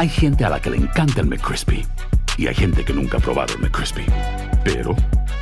Hay 0.00 0.08
gente 0.08 0.46
a 0.46 0.48
la 0.48 0.58
que 0.58 0.70
le 0.70 0.78
encanta 0.78 1.20
el 1.20 1.26
McCrispy. 1.26 1.84
Y 2.38 2.46
hay 2.46 2.54
gente 2.54 2.86
que 2.86 2.94
nunca 2.94 3.18
ha 3.18 3.20
probado 3.20 3.52
el 3.52 3.60
McCrispy. 3.60 4.06
Pero 4.64 4.96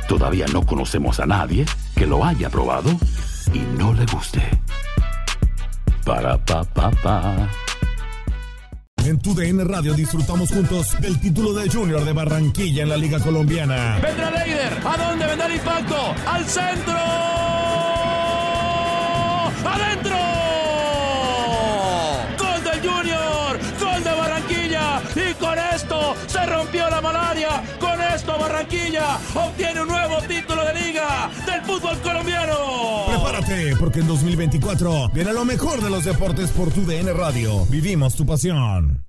todavía 0.09 0.47
no 0.51 0.65
conocemos 0.65 1.21
a 1.21 1.25
nadie 1.25 1.65
que 1.95 2.05
lo 2.05 2.25
haya 2.25 2.49
probado 2.49 2.89
y 3.53 3.59
no 3.77 3.93
le 3.93 4.05
guste. 4.07 4.41
Para 6.03 6.37
pa 6.43 6.65
pa 6.65 6.91
pa. 6.91 7.47
En 8.97 9.17
tu 9.21 9.33
DN 9.33 9.63
Radio 9.63 9.93
disfrutamos 9.93 10.49
juntos 10.49 10.99
del 10.99 11.17
título 11.21 11.53
de 11.53 11.69
Junior 11.69 12.03
de 12.03 12.11
Barranquilla 12.11 12.83
en 12.83 12.89
la 12.89 12.97
Liga 12.97 13.21
Colombiana. 13.21 13.97
Vendrá 14.03 14.29
Leider. 14.29 14.73
¿A 14.85 14.97
dónde 14.97 15.25
vendrá 15.25 15.47
el 15.47 15.55
impacto? 15.55 16.15
¡Al 16.27 16.45
centro! 16.45 17.48
Barranquilla 28.69 29.19
obtiene 29.33 29.81
un 29.81 29.87
nuevo 29.87 30.21
título 30.27 30.63
de 30.63 30.73
liga 30.75 31.29
del 31.45 31.61
fútbol 31.63 31.97
colombiano. 32.01 33.05
Prepárate, 33.07 33.75
porque 33.77 34.01
en 34.01 34.07
2024 34.07 35.09
viene 35.09 35.33
lo 35.33 35.43
mejor 35.43 35.81
de 35.81 35.89
los 35.89 36.05
deportes 36.05 36.51
por 36.51 36.71
tu 36.71 36.85
DN 36.85 37.11
Radio. 37.13 37.65
Vivimos 37.65 38.15
tu 38.15 38.27
pasión. 38.27 39.08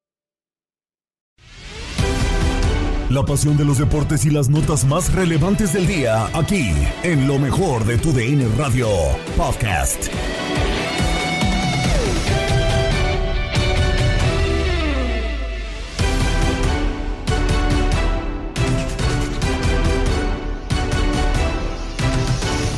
La 3.11 3.25
pasión 3.25 3.57
de 3.57 3.65
los 3.65 3.77
deportes 3.77 4.23
y 4.23 4.29
las 4.29 4.47
notas 4.47 4.85
más 4.85 5.11
relevantes 5.11 5.73
del 5.73 5.85
día, 5.85 6.27
aquí, 6.33 6.71
en 7.03 7.27
lo 7.27 7.39
mejor 7.39 7.83
de 7.83 7.97
tu 7.97 8.13
DN 8.13 8.47
Radio 8.57 8.87
Podcast. 9.35 10.07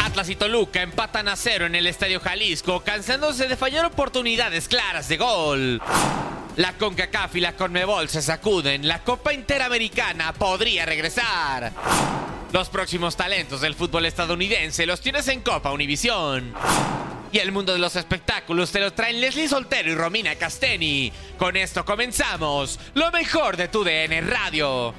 Atlas 0.03 0.29
y 0.29 0.35
Toluca 0.35 0.81
empatan 0.81 1.27
a 1.27 1.35
cero 1.35 1.67
en 1.67 1.75
el 1.75 1.85
Estadio 1.85 2.19
Jalisco, 2.19 2.79
cansándose 2.79 3.47
de 3.47 3.55
fallar 3.55 3.85
oportunidades 3.85 4.67
claras 4.67 5.07
de 5.07 5.17
gol. 5.17 5.81
La 6.55 6.73
CONCACAF 6.73 7.35
y 7.35 7.39
la 7.39 7.55
CONMEBOL 7.55 8.09
se 8.09 8.21
sacuden. 8.21 8.87
La 8.87 9.03
Copa 9.03 9.33
Interamericana 9.33 10.33
podría 10.33 10.85
regresar. 10.85 11.71
Los 12.51 12.69
próximos 12.69 13.15
talentos 13.15 13.61
del 13.61 13.73
fútbol 13.73 14.05
estadounidense 14.05 14.85
los 14.85 15.01
tienes 15.01 15.27
en 15.29 15.41
Copa 15.41 15.71
Univisión. 15.71 16.53
Y 17.31 17.39
el 17.39 17.51
mundo 17.51 17.73
de 17.73 17.79
los 17.79 17.95
espectáculos 17.95 18.71
te 18.71 18.79
lo 18.79 18.93
traen 18.93 19.19
Leslie 19.19 19.49
Soltero 19.49 19.89
y 19.89 19.95
Romina 19.95 20.35
Casteni. 20.35 21.11
Con 21.39 21.57
esto 21.57 21.83
comenzamos 21.83 22.79
lo 22.93 23.11
mejor 23.11 23.57
de 23.57 23.69
tu 23.69 23.83
DN 23.83 24.21
Radio. 24.21 24.93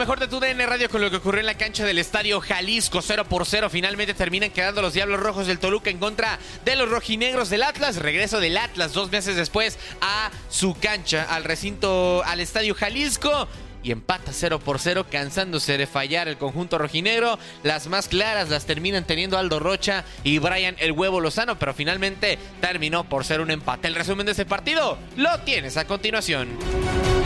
Mejor 0.00 0.18
de 0.18 0.28
tu 0.28 0.40
DN 0.40 0.64
Radio 0.64 0.88
con 0.88 1.02
lo 1.02 1.10
que 1.10 1.18
ocurrió 1.18 1.40
en 1.40 1.46
la 1.46 1.58
cancha 1.58 1.84
del 1.84 1.98
estadio 1.98 2.40
Jalisco 2.40 3.02
0 3.02 3.26
por 3.28 3.44
0. 3.44 3.68
Finalmente 3.68 4.14
terminan 4.14 4.48
quedando 4.48 4.80
los 4.80 4.94
Diablos 4.94 5.20
Rojos 5.20 5.46
del 5.46 5.58
Toluca 5.58 5.90
en 5.90 5.98
contra 5.98 6.38
de 6.64 6.74
los 6.74 6.88
rojinegros 6.88 7.50
del 7.50 7.62
Atlas. 7.62 7.96
Regreso 7.96 8.40
del 8.40 8.56
Atlas 8.56 8.94
dos 8.94 9.12
meses 9.12 9.36
después 9.36 9.78
a 10.00 10.30
su 10.48 10.74
cancha, 10.80 11.26
al 11.28 11.44
recinto, 11.44 12.22
al 12.24 12.40
estadio 12.40 12.74
Jalisco. 12.74 13.46
Y 13.82 13.92
empata 13.92 14.32
0 14.32 14.60
por 14.60 14.78
0, 14.78 15.04
cansándose 15.10 15.76
de 15.76 15.86
fallar 15.86 16.28
el 16.28 16.38
conjunto 16.38 16.78
rojinegro. 16.78 17.38
Las 17.62 17.86
más 17.86 18.08
claras 18.08 18.48
las 18.48 18.64
terminan 18.64 19.04
teniendo 19.04 19.36
Aldo 19.36 19.60
Rocha 19.60 20.06
y 20.24 20.38
Brian 20.38 20.76
el 20.78 20.92
Huevo 20.92 21.20
Lozano, 21.20 21.58
pero 21.58 21.74
finalmente 21.74 22.38
terminó 22.62 23.04
por 23.04 23.26
ser 23.26 23.42
un 23.42 23.50
empate. 23.50 23.88
El 23.88 23.94
resumen 23.94 24.24
de 24.24 24.32
ese 24.32 24.46
partido 24.46 24.96
lo 25.16 25.40
tienes 25.40 25.76
a 25.76 25.86
continuación. 25.86 27.19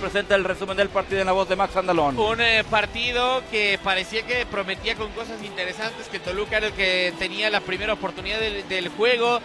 Presenta 0.00 0.34
el 0.34 0.44
resumen 0.44 0.76
del 0.76 0.88
partido 0.88 1.20
en 1.20 1.26
la 1.26 1.32
voz 1.32 1.48
de 1.48 1.56
Max 1.56 1.76
Andalón. 1.76 2.18
Un 2.18 2.40
eh, 2.40 2.62
partido 2.68 3.42
que 3.50 3.78
parecía 3.82 4.22
que 4.26 4.44
prometía 4.44 4.96
con 4.96 5.10
cosas 5.12 5.42
interesantes, 5.42 6.08
que 6.08 6.18
Toluca 6.18 6.58
era 6.58 6.66
el 6.66 6.72
que 6.72 7.12
tenía 7.18 7.48
la 7.48 7.60
primera 7.60 7.94
oportunidad 7.94 8.38
del, 8.38 8.88
juego. 8.90 9.40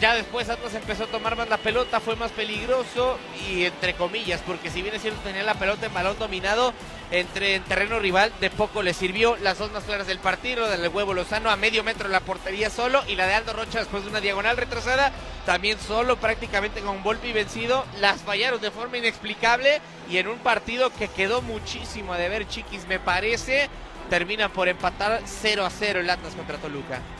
Ya 0.00 0.14
después 0.14 0.48
Atlas 0.48 0.74
empezó 0.74 1.04
a 1.04 1.06
tomar 1.08 1.36
más 1.36 1.48
la 1.48 1.58
pelota, 1.58 2.00
fue 2.00 2.16
más 2.16 2.30
peligroso 2.30 3.18
y 3.48 3.64
entre 3.64 3.94
comillas, 3.94 4.40
porque 4.46 4.70
si 4.70 4.80
bien 4.80 4.94
es 4.94 5.02
cierto 5.02 5.20
tenía 5.22 5.42
la 5.42 5.54
pelota 5.54 5.86
en 5.86 5.94
balón 5.94 6.18
dominado 6.18 6.72
entre 7.10 7.56
en 7.56 7.62
terreno 7.64 7.98
rival, 7.98 8.32
de 8.40 8.50
poco 8.50 8.82
le 8.82 8.94
sirvió 8.94 9.36
las 9.36 9.58
dos 9.58 9.72
más 9.72 9.84
claras 9.84 10.06
del 10.06 10.18
partido, 10.18 10.68
la 10.68 10.76
del 10.76 10.88
huevo 10.88 11.12
Lozano 11.12 11.50
a 11.50 11.56
medio 11.56 11.84
metro 11.84 12.08
la 12.08 12.20
portería 12.20 12.70
solo 12.70 13.02
y 13.08 13.16
la 13.16 13.26
de 13.26 13.34
Aldo 13.34 13.52
Rocha 13.52 13.80
después 13.80 14.04
de 14.04 14.10
una 14.10 14.20
diagonal 14.20 14.56
retrasada, 14.56 15.12
también 15.46 15.78
solo 15.78 16.16
prácticamente 16.16 16.80
con 16.80 17.02
Volpi 17.02 17.32
vencido, 17.32 17.84
las 18.00 18.20
fallaron 18.22 18.60
de 18.60 18.70
forma 18.70 18.98
inexplicable 18.98 19.80
y 20.08 20.18
en 20.18 20.28
un 20.28 20.38
partido 20.38 20.90
que 20.90 21.08
quedó 21.08 21.42
muchísimo 21.42 22.12
a 22.12 22.18
deber 22.18 22.48
Chiquis 22.48 22.86
me 22.86 22.98
parece, 22.98 23.68
termina 24.08 24.48
por 24.48 24.68
empatar 24.68 25.20
0 25.24 25.64
a 25.64 25.70
0 25.70 26.00
el 26.00 26.10
Atlas 26.10 26.34
contra 26.34 26.58
Toluca. 26.58 27.19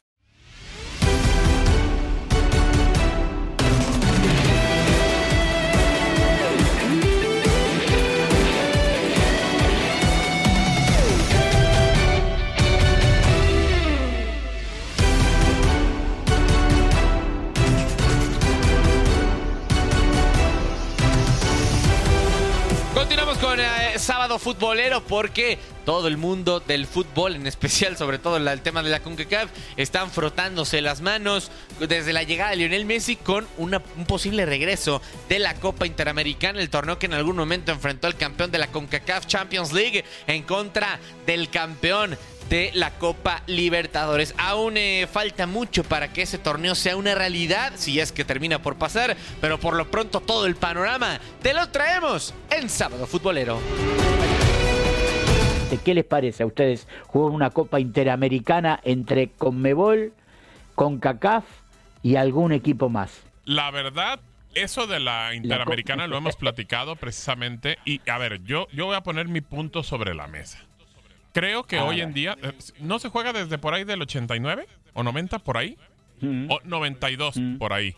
Continuamos 23.01 23.39
con 23.39 23.59
eh, 23.59 23.65
sábado 23.97 24.39
futbolero 24.39 25.03
porque 25.03 25.59
todo 25.87 26.07
el 26.07 26.19
mundo 26.19 26.61
del 26.61 26.87
fútbol, 26.87 27.35
en 27.35 27.47
especial 27.47 27.97
sobre 27.97 28.19
todo 28.19 28.37
el 28.37 28.61
tema 28.61 28.83
de 28.83 28.91
la 28.91 29.01
CONCACAF, 29.01 29.51
están 29.79 30.11
frotándose 30.11 30.83
las 30.83 31.01
manos 31.01 31.51
desde 31.81 32.13
la 32.13 32.25
llegada 32.25 32.51
de 32.51 32.57
Lionel 32.57 32.85
Messi 32.85 33.17
con 33.17 33.49
un 33.57 33.81
posible 34.07 34.45
regreso 34.45 35.01
de 35.31 35.39
la 35.39 35.55
Copa 35.55 35.87
Interamericana, 35.87 36.61
el 36.61 36.69
torneo 36.69 36.99
que 36.99 37.07
en 37.07 37.15
algún 37.15 37.37
momento 37.37 37.73
enfrentó 37.73 38.07
al 38.07 38.19
campeón 38.19 38.51
de 38.51 38.59
la 38.59 38.67
CONCACAF 38.67 39.27
Champions 39.27 39.73
League 39.73 40.05
en 40.27 40.43
contra 40.43 41.01
del 41.25 41.49
campeón 41.49 42.19
de 42.51 42.71
la 42.75 42.91
Copa 42.99 43.43
Libertadores. 43.47 44.35
Aún 44.37 44.77
eh, 44.77 45.07
falta 45.11 45.47
mucho 45.47 45.85
para 45.85 46.13
que 46.13 46.23
ese 46.23 46.37
torneo 46.37 46.75
sea 46.75 46.97
una 46.97 47.15
realidad, 47.15 47.73
si 47.77 48.01
es 48.01 48.13
que 48.13 48.25
termina 48.25 48.61
por 48.61 48.77
pasar, 48.77 49.17
pero 49.41 49.59
por 49.59 49.75
lo 49.75 49.91
pronto 49.91 50.21
todo 50.21 50.45
el 50.47 50.57
panorama 50.57 51.21
te 51.41 51.55
lo 51.55 51.69
traemos 51.71 52.35
en 52.51 52.69
Sábado 52.69 53.07
Futbolero. 53.07 53.59
¿Qué 55.85 55.95
les 55.95 56.05
parece 56.05 56.43
a 56.43 56.47
ustedes 56.47 56.89
jugar 57.07 57.31
una 57.33 57.51
Copa 57.51 57.79
Interamericana 57.79 58.81
entre 58.83 59.31
Conmebol, 59.31 60.13
CONCACAF 60.75 61.45
y 62.03 62.17
algún 62.17 62.51
equipo 62.51 62.89
más? 62.89 63.23
La 63.45 63.71
verdad, 63.71 64.19
eso 64.55 64.89
de 64.89 64.99
la 64.99 65.33
Interamericana 65.35 66.09
lo 66.09 66.17
hemos 66.17 66.35
platicado 66.35 66.97
precisamente. 66.97 67.79
Y 67.85 68.01
a 68.11 68.19
ver, 68.19 68.43
yo, 68.43 68.67
yo 68.73 68.87
voy 68.87 68.97
a 68.97 69.03
poner 69.03 69.29
mi 69.29 69.41
punto 69.41 69.85
sobre 69.85 70.15
la 70.15 70.27
mesa. 70.27 70.59
Creo 71.32 71.65
que 71.65 71.78
hoy 71.78 72.00
en 72.00 72.12
día, 72.12 72.36
eh, 72.42 72.53
¿no 72.80 72.98
se 72.98 73.09
juega 73.09 73.32
desde 73.32 73.59
por 73.59 73.74
ahí 73.74 73.84
del 73.84 74.03
89 74.03 74.66
o 74.94 75.03
90 75.03 75.38
por 75.41 75.56
ahí? 75.59 75.77
O 76.48 76.60
92 76.65 77.34
por 77.59 77.72
ahí. 77.72 77.94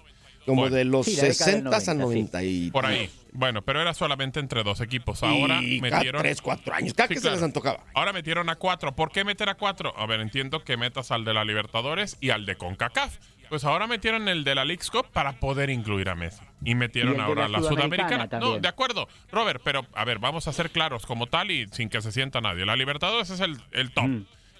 Como 0.47 0.63
Bueno. 0.63 0.75
de 0.77 0.85
los 0.85 1.07
Sí, 1.07 1.17
la 1.17 1.23
década 1.29 1.53
del 1.53 1.63
60 1.63 1.77
a 1.77 1.95
90, 1.95 2.39
90 2.39 2.43
y 2.43 2.71
Por 2.73 2.85
ahí. 2.87 3.09
Bueno, 3.33 3.63
pero 3.63 3.81
era 3.81 3.95
solamente 3.95 4.41
entre 4.41 4.63
dos 4.65 4.81
equipos. 4.81 5.23
Ahora 5.23 5.61
y 5.63 5.81
cada 5.81 5.99
metieron. 5.99 6.23
3, 6.23 6.43
4 6.43 6.75
años. 6.75 6.95
Cada 6.95 7.09
Sí, 7.09 7.15
que 7.15 7.21
claro. 7.21 7.37
se 7.37 7.41
les 7.41 7.45
antojaba. 7.45 7.85
Ahora 7.95 8.13
metieron 8.13 8.49
a 8.51 8.57
cuatro. 8.57 8.95
¿Por 8.95 9.13
qué 9.13 9.25
meter 9.25 9.49
a 9.49 9.55
cuatro? 9.55 9.95
A 9.97 10.05
ver, 10.07 10.21
entiendo 10.21 10.63
que 10.65 10.77
metas 10.77 11.11
al 11.13 11.25
de 11.25 11.33
la 11.33 11.45
Libertadores 11.45 12.17
y 12.21 12.31
al 12.31 12.45
de 12.45 12.57
CONCACAF. 12.57 13.19
Pues 13.53 13.65
ahora 13.65 13.87
metieron 13.87 14.29
el 14.31 14.45
de 14.45 14.55
la 14.55 14.65
Leagues 14.65 14.89
Cup 14.91 15.09
para 15.13 15.35
poder 15.35 15.69
incluir 15.69 16.09
a 16.09 16.15
Messi. 16.15 16.41
Y 16.65 16.75
metieron 16.75 17.17
Y 17.19 17.21
ahora 17.21 17.43
la 17.49 17.59
la 17.61 17.69
Sudamericana 17.69 18.09
Sudamericana. 18.25 18.41
No, 18.41 18.59
de 18.59 18.67
acuerdo, 18.67 19.09
Robert, 19.31 19.61
pero 19.63 19.85
a 19.93 20.07
ver, 20.07 20.21
vamos 20.21 20.49
a 20.49 20.55
ser 20.55 20.71
claros 20.71 21.05
como 21.05 21.27
tal 21.27 21.51
y 21.51 21.67
sin 21.69 21.91
que 21.91 22.01
se 22.01 22.13
sienta 22.13 22.41
nadie. 22.41 22.65
La 22.65 22.77
Libertadores 22.77 23.29
es 23.29 23.41
el, 23.41 23.59
el 23.73 23.91
top. 23.93 24.09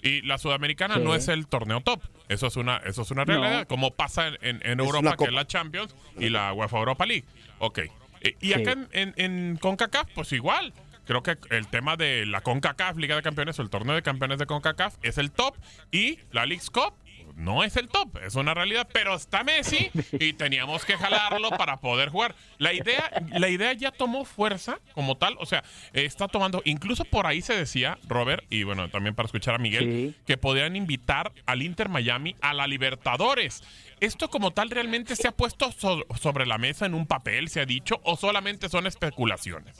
Y 0.03 0.21
la 0.21 0.37
Sudamericana 0.37 0.93
Sí. 0.97 1.01
no 1.01 1.15
es 1.15 1.27
el 1.27 1.47
torneo 1.47 1.81
top. 1.81 2.03
Eso 2.29 2.45
es 2.45 2.55
una, 2.55 2.77
eso 2.85 3.01
es 3.01 3.09
una 3.09 3.25
realidad, 3.25 3.61
No. 3.61 3.67
como 3.67 3.95
pasa 3.95 4.27
en, 4.27 4.35
en- 4.41 4.61
en 4.63 4.79
Es 4.79 4.85
Europa, 4.85 5.17
que 5.17 5.23
es 5.23 5.33
la 5.33 5.47
Champions 5.47 5.95
y 6.19 6.29
la 6.29 6.53
UEFA 6.53 6.77
Europa 6.77 7.07
League. 7.07 7.25
Ok. 7.57 7.79
Eh, 8.21 8.35
Y 8.41 8.53
acá 8.53 8.73
en, 8.73 8.89
en, 8.91 9.13
en 9.17 9.57
CONCACAF, 9.57 10.07
pues 10.13 10.31
igual. 10.33 10.71
Creo 11.05 11.21
que 11.23 11.35
el 11.49 11.67
tema 11.67 11.97
de 11.97 12.25
la 12.27 12.41
CONCACAF, 12.41 12.95
Liga 12.97 13.15
de 13.15 13.23
Campeones, 13.23 13.57
o 13.57 13.61
el 13.63 13.69
torneo 13.71 13.95
de 13.95 14.03
campeones 14.03 14.37
de 14.37 14.45
CONCACAF, 14.45 14.95
es 15.01 15.17
el 15.17 15.31
top. 15.31 15.55
Y 15.91 16.19
la 16.31 16.45
League's 16.45 16.69
Cup 16.69 16.93
no 17.35 17.63
es 17.63 17.75
el 17.77 17.87
top, 17.89 18.17
es 18.25 18.35
una 18.35 18.53
realidad. 18.53 18.87
Pero 18.93 19.15
está 19.15 19.43
Messi 19.43 19.89
y 20.13 20.33
teníamos 20.33 20.85
que 20.85 20.93
jalarlo 20.97 21.49
para 21.51 21.77
poder 21.77 22.09
jugar. 22.09 22.35
La 22.57 22.73
idea, 22.73 23.11
la 23.31 23.49
idea 23.49 23.73
ya 23.73 23.91
tomó 23.91 24.25
fuerza 24.25 24.79
como 24.93 25.17
tal. 25.17 25.35
O 25.39 25.45
sea, 25.45 25.63
está 25.93 26.27
tomando. 26.27 26.61
Incluso 26.65 27.05
por 27.05 27.27
ahí 27.27 27.41
se 27.41 27.55
decía, 27.55 27.97
Robert, 28.07 28.43
y 28.49 28.63
bueno, 28.63 28.89
también 28.89 29.15
para 29.15 29.25
escuchar 29.27 29.55
a 29.55 29.57
Miguel, 29.57 29.83
Sí. 29.83 30.15
que 30.25 30.37
podían 30.37 30.75
invitar 30.75 31.31
al 31.45 31.61
Inter 31.61 31.89
Miami 31.89 32.35
a 32.41 32.53
la 32.53 32.67
Libertadores. 32.67 33.63
¿Esto 33.99 34.29
como 34.29 34.51
tal 34.51 34.69
realmente 34.69 35.15
se 35.15 35.27
ha 35.27 35.31
puesto 35.31 35.71
so- 35.71 36.05
sobre 36.19 36.45
la 36.45 36.57
mesa 36.57 36.85
en 36.85 36.93
un 36.93 37.05
papel, 37.07 37.49
se 37.49 37.61
ha 37.61 37.65
dicho, 37.65 37.99
o 38.03 38.17
solamente 38.17 38.67
son 38.69 38.85
especulaciones? 38.87 39.75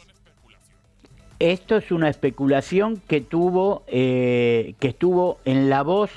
Esto 1.39 1.75
es 1.75 1.91
una 1.91 2.09
especulación 2.09 3.01
que 3.07 3.19
tuvo, 3.19 3.83
eh, 3.87 4.75
que 4.79 4.89
estuvo 4.89 5.39
en 5.45 5.69
la 5.69 5.81
voz 5.81 6.09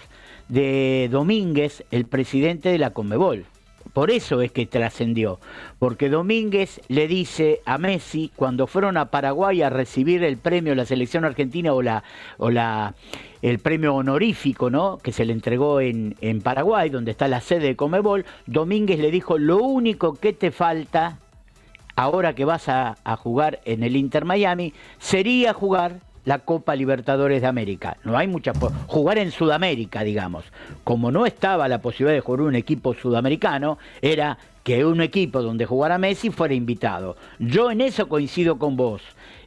de 0.49 1.09
Domínguez, 1.11 1.85
el 1.91 2.07
presidente 2.07 2.69
de 2.69 2.79
la 2.79 2.91
Conmebol. 2.91 3.45
Por 3.93 4.11
eso 4.11 4.43
es 4.43 4.53
que 4.53 4.67
trascendió, 4.67 5.41
porque 5.79 6.11
Domínguez 6.11 6.81
le 6.89 7.09
dice 7.09 7.61
a 7.65 7.79
Messi 7.79 8.31
cuando 8.37 8.67
fueron 8.67 8.97
a 8.97 9.11
Paraguay 9.11 9.63
a 9.63 9.71
recibir 9.71 10.23
el 10.23 10.37
premio 10.37 10.75
la 10.75 10.85
selección 10.85 11.25
argentina 11.25 11.73
o 11.73 11.81
la 11.81 12.05
o 12.37 12.51
la 12.51 12.95
el 13.43 13.59
premio 13.59 13.95
honorífico, 13.95 14.71
¿no? 14.71 14.99
que 14.99 15.13
se 15.13 15.25
le 15.25 15.33
entregó 15.33 15.81
en, 15.81 16.17
en 16.21 16.43
Paraguay, 16.43 16.91
donde 16.91 17.13
está 17.13 17.29
la 17.29 17.41
sede 17.41 17.69
de 17.69 17.77
Conmebol, 17.77 18.27
Domínguez 18.47 18.99
le 18.99 19.11
dijo, 19.11 19.39
"Lo 19.39 19.59
único 19.59 20.15
que 20.15 20.33
te 20.33 20.51
falta 20.51 21.19
ahora 21.95 22.35
que 22.35 22.45
vas 22.45 22.69
a 22.69 22.97
jugar 23.17 23.61
en 23.65 23.83
el 23.83 23.97
Inter 23.97 24.27
Miami, 24.27 24.75
sería 24.99 25.55
jugar 25.55 26.01
la 26.26 26.40
Copa 26.40 26.76
Libertadores 26.76 27.40
de 27.40 27.46
América. 27.46 27.96
No 28.05 28.19
hay 28.19 28.26
mucha 28.28 28.52
po- 28.52 28.70
jugar 28.87 29.17
en 29.17 29.31
Sudamérica, 29.31 30.02
digamos. 30.05 30.44
Como 30.84 31.11
no 31.11 31.25
estaba 31.25 31.67
la 31.69 31.81
posibilidad 31.81 32.14
de 32.14 32.20
jugar 32.20 32.43
un 32.43 32.55
equipo 32.56 32.93
sudamericano, 32.94 33.78
era 34.02 34.37
que 34.62 34.84
un 34.84 35.00
equipo 35.00 35.40
donde 35.43 35.64
jugara 35.64 35.96
Messi 35.96 36.31
fuera 36.31 36.52
invitado. 36.52 37.17
Yo 37.38 37.70
en 37.70 37.81
eso 37.81 38.08
coincido 38.08 38.58
con 38.58 38.76
vos, 38.76 39.00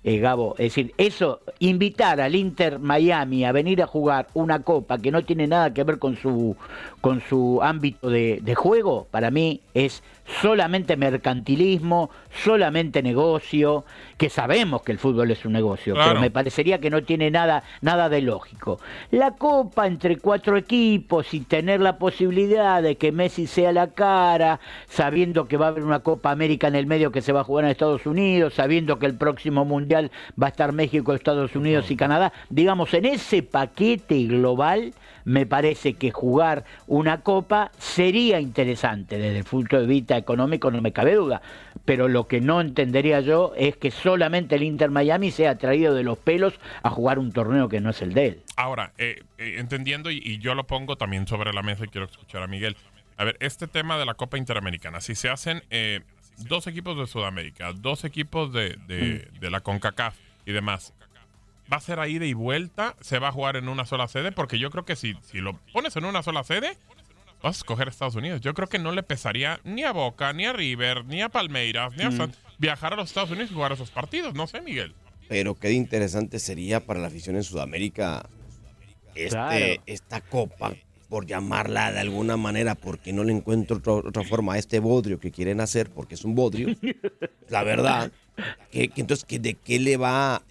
eh, 0.05 0.17
Gabo. 0.19 0.55
Es 0.57 0.73
decir, 0.73 0.93
eso, 0.97 1.41
invitar 1.59 2.21
al 2.21 2.33
Inter 2.33 2.79
Miami 2.79 3.43
a 3.43 3.51
venir 3.51 3.83
a 3.83 3.87
jugar 3.87 4.27
una 4.33 4.61
copa 4.61 4.97
que 4.97 5.11
no 5.11 5.25
tiene 5.25 5.45
nada 5.47 5.73
que 5.73 5.83
ver 5.83 5.99
con 5.99 6.15
su, 6.15 6.55
con 7.01 7.19
su 7.19 7.59
ámbito 7.61 8.09
de 8.09 8.55
juego, 8.55 9.07
para 9.11 9.29
mí 9.29 9.59
es 9.73 10.01
solamente 10.41 10.95
mercantilismo, 10.95 12.09
solamente 12.43 13.01
negocio, 13.01 13.85
que 14.17 14.29
sabemos 14.29 14.81
que 14.83 14.91
el 14.91 14.99
fútbol 14.99 15.31
es 15.31 15.45
un 15.45 15.53
negocio, 15.53 15.93
Claro. 15.95 16.09
pero 16.09 16.21
me 16.21 16.31
parecería 16.31 16.79
que 16.79 16.89
no 16.89 17.03
tiene 17.03 17.31
nada, 17.31 17.63
nada 17.81 18.09
de 18.09 18.21
lógico. 18.21 18.79
La 19.11 19.31
copa 19.31 19.87
entre 19.87 20.17
cuatro 20.17 20.57
equipos 20.57 21.33
y 21.33 21.41
tener 21.41 21.81
la 21.81 21.97
posibilidad 21.97 22.81
de 22.83 22.95
que 22.97 23.11
Messi 23.11 23.47
sea 23.47 23.71
la 23.71 23.87
cara, 23.87 24.59
sabiendo 24.87 25.47
que 25.47 25.57
va 25.57 25.67
a 25.67 25.69
haber 25.69 25.83
una 25.83 25.99
Copa 26.01 26.31
América 26.31 26.67
en 26.67 26.75
el 26.75 26.85
medio 26.85 27.11
que 27.11 27.21
se 27.21 27.31
va 27.33 27.41
a 27.41 27.43
jugar 27.43 27.65
en 27.65 27.71
Estados 27.71 28.05
Unidos, 28.05 28.53
sabiendo 28.53 28.99
que 28.99 29.05
el 29.05 29.15
próximo 29.15 29.65
Mundial 29.65 30.11
va 30.41 30.47
a 30.47 30.49
estar 30.49 30.71
México, 30.73 31.13
Estados 31.13 31.55
Unidos 31.55 31.89
y 31.91 31.95
Canadá, 31.95 32.31
digamos, 32.49 32.93
en 32.93 33.05
ese 33.05 33.41
paquete 33.43 34.23
global 34.25 34.93
me 35.29 35.45
parece 35.45 35.93
que 35.93 36.09
jugar 36.09 36.65
una 36.87 37.21
copa 37.21 37.71
sería 37.77 38.39
interesante 38.39 39.19
desde 39.19 39.37
el 39.37 39.43
punto 39.43 39.79
de 39.79 39.85
vista 39.85 40.17
económico, 40.17 40.71
no 40.71 40.81
me 40.81 40.91
cabe 40.91 41.13
duda. 41.13 41.43
Pero 41.85 42.07
lo 42.07 42.27
que 42.27 42.41
no 42.41 42.61
entendería 42.61 43.19
yo 43.21 43.53
es 43.55 43.77
que 43.77 43.91
solamente 43.91 44.55
el 44.55 44.63
Inter 44.63 44.89
Miami 44.89 45.29
sea 45.29 45.55
traído 45.59 45.93
de 45.93 46.01
los 46.03 46.17
pelos 46.17 46.55
a 46.81 46.89
jugar 46.89 47.19
un 47.19 47.31
torneo 47.31 47.69
que 47.69 47.79
no 47.79 47.91
es 47.91 48.01
el 48.01 48.15
de 48.15 48.25
él. 48.25 48.41
Ahora, 48.55 48.91
eh, 48.97 49.21
eh, 49.37 49.55
entendiendo, 49.59 50.09
y, 50.09 50.17
y 50.17 50.39
yo 50.39 50.55
lo 50.55 50.65
pongo 50.65 50.95
también 50.95 51.27
sobre 51.27 51.53
la 51.53 51.61
mesa 51.61 51.85
y 51.85 51.89
quiero 51.89 52.05
escuchar 52.07 52.41
a 52.41 52.47
Miguel. 52.47 52.75
A 53.17 53.23
ver, 53.23 53.37
este 53.39 53.67
tema 53.67 53.99
de 53.99 54.07
la 54.07 54.15
Copa 54.15 54.37
Interamericana, 54.39 54.99
si 54.99 55.13
se 55.13 55.29
hacen 55.29 55.61
eh, 55.69 55.99
dos 56.47 56.65
equipos 56.65 56.97
de 56.97 57.05
Sudamérica, 57.05 57.71
dos 57.73 58.03
equipos 58.03 58.51
de, 58.51 58.77
de- 58.87 59.27
de 59.39 59.49
la 59.51 59.59
CONCACAF 59.59 60.15
y 60.47 60.53
demás, 60.53 60.93
¿va 61.71 61.77
a 61.77 61.81
ser 61.81 62.00
a 62.00 62.07
ida 62.07 62.25
y 62.25 62.33
vuelta? 62.33 62.95
¿Se 63.01 63.19
va 63.19 63.30
a 63.30 63.31
jugar 63.31 63.56
en 63.56 63.69
una 63.69 63.86
sola 63.86 64.07
sede? 64.07 64.31
Porque 64.31 64.60
yo 64.60 64.69
creo 64.71 64.86
que 64.86 64.95
si, 64.95 65.16
si 65.24 65.39
lo 65.39 65.60
pones 65.74 65.95
en 65.95 66.06
una 66.06 66.24
sola 66.24 66.44
sede, 66.44 66.77
vas 67.44 67.56
a 67.56 67.60
escoger 67.60 67.88
Estados 67.88 68.16
Unidos. 68.16 68.42
Yo 68.42 68.54
creo 68.54 68.68
que 68.68 68.80
no 68.80 68.92
le 68.92 69.04
pesaría 69.04 69.60
ni 69.63 69.83
a 69.83 69.92
Boca, 69.92 70.33
ni 70.33 70.45
a 70.45 70.54
River, 70.54 71.06
ni 71.06 71.21
a 71.21 71.30
Palmeiras, 71.30 71.94
ni 71.95 72.04
a 72.04 72.12
San- 72.12 72.33
viajar 72.57 72.94
a 72.94 72.95
los 72.95 73.10
Estados 73.10 73.31
Unidos 73.31 73.51
y 73.51 73.54
jugar 73.54 73.71
esos 73.71 73.92
partidos. 73.92 74.33
No 74.33 74.48
sé, 74.48 74.62
Miguel. 74.62 74.94
Pero 75.27 75.54
qué 75.56 75.71
interesante 75.71 76.39
sería 76.39 76.86
para 76.86 77.00
la 77.00 77.07
afición 77.07 77.36
en 77.36 77.44
Sudamérica 77.44 78.27
este, 79.15 79.30
Claro. 79.30 79.81
esta 79.86 80.22
copa, 80.22 80.74
por 81.07 81.25
llamarla 81.25 81.91
de 81.91 82.00
alguna 82.00 82.38
manera, 82.38 82.75
porque 82.75 83.13
no 83.13 83.24
le 83.24 83.34
encuentro 83.34 83.77
otro- 83.77 84.03
otra 84.08 84.24
forma 84.24 84.53
a 84.53 84.58
este 84.58 84.79
bodrio 84.79 85.20
que 85.20 85.32
quieren 85.32 85.60
hacer, 85.62 85.89
porque 85.89 86.15
es 86.15 86.24
un 86.24 86.36
bodrio. 86.36 86.67
la 87.50 87.63
verdad, 87.63 88.12
que, 88.72 88.89
que 88.89 89.01
entonces, 89.01 89.25
que 89.25 89.39
¿de 89.39 89.55
qué 89.55 89.79
le 89.79 89.98
va 89.98 90.41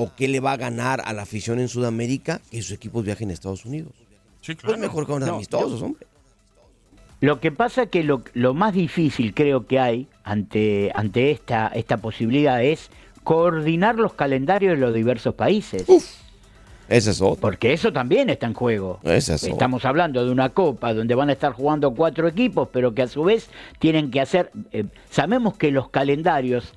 o 0.00 0.12
qué 0.16 0.28
le 0.28 0.40
va 0.40 0.52
a 0.52 0.56
ganar 0.56 1.02
a 1.04 1.12
la 1.12 1.22
afición 1.22 1.58
en 1.58 1.68
Sudamérica 1.68 2.40
que 2.50 2.62
sus 2.62 2.72
equipos 2.72 3.04
viajen 3.04 3.30
a 3.30 3.32
Estados 3.32 3.64
Unidos? 3.64 3.92
Sí, 4.40 4.54
Pues 4.54 4.58
claro. 4.64 4.78
mejor 4.78 5.06
con 5.06 5.20
los 5.20 5.28
No, 5.28 5.34
amistosos, 5.36 5.82
hombre. 5.82 6.06
Lo 7.20 7.40
que 7.40 7.50
pasa 7.50 7.86
que 7.86 8.04
lo, 8.04 8.22
lo 8.34 8.54
más 8.54 8.74
difícil 8.74 9.34
creo 9.34 9.66
que 9.66 9.80
hay 9.80 10.06
ante, 10.22 10.92
ante 10.94 11.32
esta, 11.32 11.66
esta 11.68 11.96
posibilidad 11.96 12.62
es 12.62 12.90
coordinar 13.24 13.96
los 13.96 14.14
calendarios 14.14 14.74
de 14.74 14.80
los 14.80 14.94
diversos 14.94 15.34
países. 15.34 15.84
Ese 16.88 17.10
es 17.10 17.20
otro. 17.20 17.40
Porque 17.40 17.72
eso 17.72 17.92
también 17.92 18.30
está 18.30 18.46
en 18.46 18.54
juego. 18.54 19.00
Ese 19.02 19.34
es 19.34 19.42
otro. 19.42 19.52
Estamos 19.52 19.84
hablando 19.84 20.24
de 20.24 20.30
una 20.30 20.50
copa 20.50 20.94
donde 20.94 21.14
van 21.16 21.28
a 21.28 21.32
estar 21.32 21.52
jugando 21.52 21.92
cuatro 21.92 22.28
equipos, 22.28 22.68
pero 22.72 22.94
que 22.94 23.02
a 23.02 23.08
su 23.08 23.24
vez 23.24 23.50
tienen 23.80 24.10
que 24.12 24.20
hacer... 24.20 24.50
eh, 24.72 24.84
sabemos 25.10 25.56
que 25.58 25.70
los 25.72 25.90
calendarios, 25.90 26.72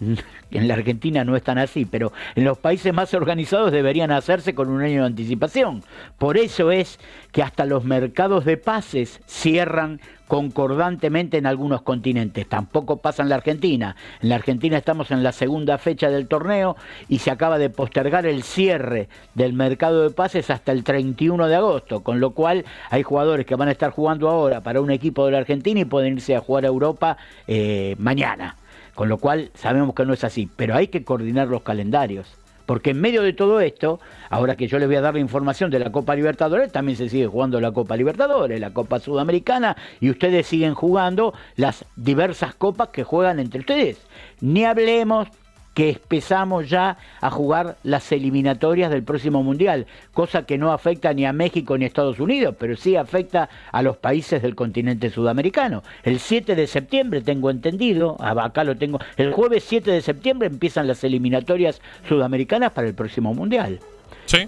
en 0.50 0.68
la 0.68 0.74
Argentina 0.74 1.24
no 1.24 1.36
están 1.36 1.58
así, 1.58 1.84
pero 1.84 2.12
en 2.34 2.44
los 2.44 2.58
países 2.58 2.92
más 2.92 3.14
organizados 3.14 3.72
deberían 3.72 4.10
hacerse 4.10 4.54
con 4.54 4.68
un 4.68 4.82
año 4.82 5.00
de 5.00 5.06
anticipación. 5.06 5.82
Por 6.18 6.36
eso 6.36 6.70
es 6.70 6.98
que 7.32 7.42
hasta 7.42 7.64
los 7.64 7.84
mercados 7.84 8.44
de 8.44 8.56
pases 8.56 9.20
cierran 9.26 10.00
concordantemente 10.28 11.38
en 11.38 11.46
algunos 11.46 11.82
continentes. 11.82 12.48
Tampoco 12.48 12.96
pasa 12.96 13.22
en 13.22 13.28
la 13.28 13.36
Argentina. 13.36 13.96
En 14.20 14.28
la 14.28 14.36
Argentina 14.36 14.76
estamos 14.76 15.10
en 15.10 15.22
la 15.22 15.32
segunda 15.32 15.78
fecha 15.78 16.10
del 16.10 16.26
torneo 16.26 16.76
y 17.08 17.18
se 17.18 17.30
acaba 17.30 17.58
de 17.58 17.70
postergar 17.70 18.26
el 18.26 18.42
cierre 18.42 19.08
del 19.34 19.52
mercado 19.52 20.02
de 20.02 20.10
pases 20.10 20.50
hasta 20.50 20.72
el 20.72 20.84
31 20.84 21.46
de 21.46 21.56
agosto, 21.56 22.00
con 22.02 22.20
lo 22.20 22.30
cual 22.30 22.64
hay 22.90 23.02
jugadores 23.02 23.46
que 23.46 23.54
van 23.54 23.68
a 23.68 23.72
estar 23.72 23.90
jugando 23.90 24.28
ahora 24.28 24.62
para 24.62 24.80
un 24.80 24.90
equipo 24.90 25.26
de 25.26 25.32
la 25.32 25.38
Argentina 25.38 25.80
y 25.80 25.84
pueden 25.84 26.14
irse 26.14 26.34
a 26.34 26.40
jugar 26.40 26.64
a 26.64 26.68
Europa 26.68 27.16
eh, 27.46 27.94
mañana. 27.98 28.56
Con 28.96 29.10
lo 29.10 29.18
cual 29.18 29.50
sabemos 29.54 29.94
que 29.94 30.06
no 30.06 30.14
es 30.14 30.24
así, 30.24 30.48
pero 30.56 30.74
hay 30.74 30.88
que 30.88 31.04
coordinar 31.04 31.48
los 31.48 31.62
calendarios. 31.62 32.26
Porque 32.64 32.90
en 32.90 33.00
medio 33.00 33.22
de 33.22 33.34
todo 33.34 33.60
esto, 33.60 34.00
ahora 34.30 34.56
que 34.56 34.66
yo 34.66 34.78
les 34.78 34.88
voy 34.88 34.96
a 34.96 35.02
dar 35.02 35.14
la 35.14 35.20
información 35.20 35.70
de 35.70 35.78
la 35.78 35.92
Copa 35.92 36.16
Libertadores, 36.16 36.72
también 36.72 36.96
se 36.96 37.10
sigue 37.10 37.26
jugando 37.26 37.60
la 37.60 37.72
Copa 37.72 37.94
Libertadores, 37.94 38.58
la 38.58 38.72
Copa 38.72 38.98
Sudamericana, 38.98 39.76
y 40.00 40.08
ustedes 40.08 40.46
siguen 40.46 40.74
jugando 40.74 41.34
las 41.56 41.84
diversas 41.94 42.54
copas 42.54 42.88
que 42.88 43.04
juegan 43.04 43.38
entre 43.38 43.60
ustedes. 43.60 44.00
Ni 44.40 44.64
hablemos 44.64 45.28
que 45.76 45.90
empezamos 45.90 46.70
ya 46.70 46.96
a 47.20 47.30
jugar 47.30 47.76
las 47.82 48.10
eliminatorias 48.10 48.90
del 48.90 49.02
próximo 49.02 49.42
Mundial, 49.42 49.86
cosa 50.14 50.46
que 50.46 50.56
no 50.56 50.72
afecta 50.72 51.12
ni 51.12 51.26
a 51.26 51.34
México 51.34 51.76
ni 51.76 51.84
a 51.84 51.86
Estados 51.86 52.18
Unidos, 52.18 52.54
pero 52.58 52.76
sí 52.76 52.96
afecta 52.96 53.50
a 53.70 53.82
los 53.82 53.98
países 53.98 54.40
del 54.40 54.54
continente 54.54 55.10
sudamericano. 55.10 55.82
El 56.02 56.18
7 56.18 56.54
de 56.54 56.66
septiembre, 56.66 57.20
tengo 57.20 57.50
entendido, 57.50 58.16
ah, 58.20 58.34
acá 58.42 58.64
lo 58.64 58.78
tengo, 58.78 59.00
el 59.18 59.34
jueves 59.34 59.64
7 59.68 59.90
de 59.90 60.00
septiembre 60.00 60.48
empiezan 60.48 60.86
las 60.86 61.04
eliminatorias 61.04 61.82
sudamericanas 62.08 62.72
para 62.72 62.88
el 62.88 62.94
próximo 62.94 63.34
Mundial. 63.34 63.80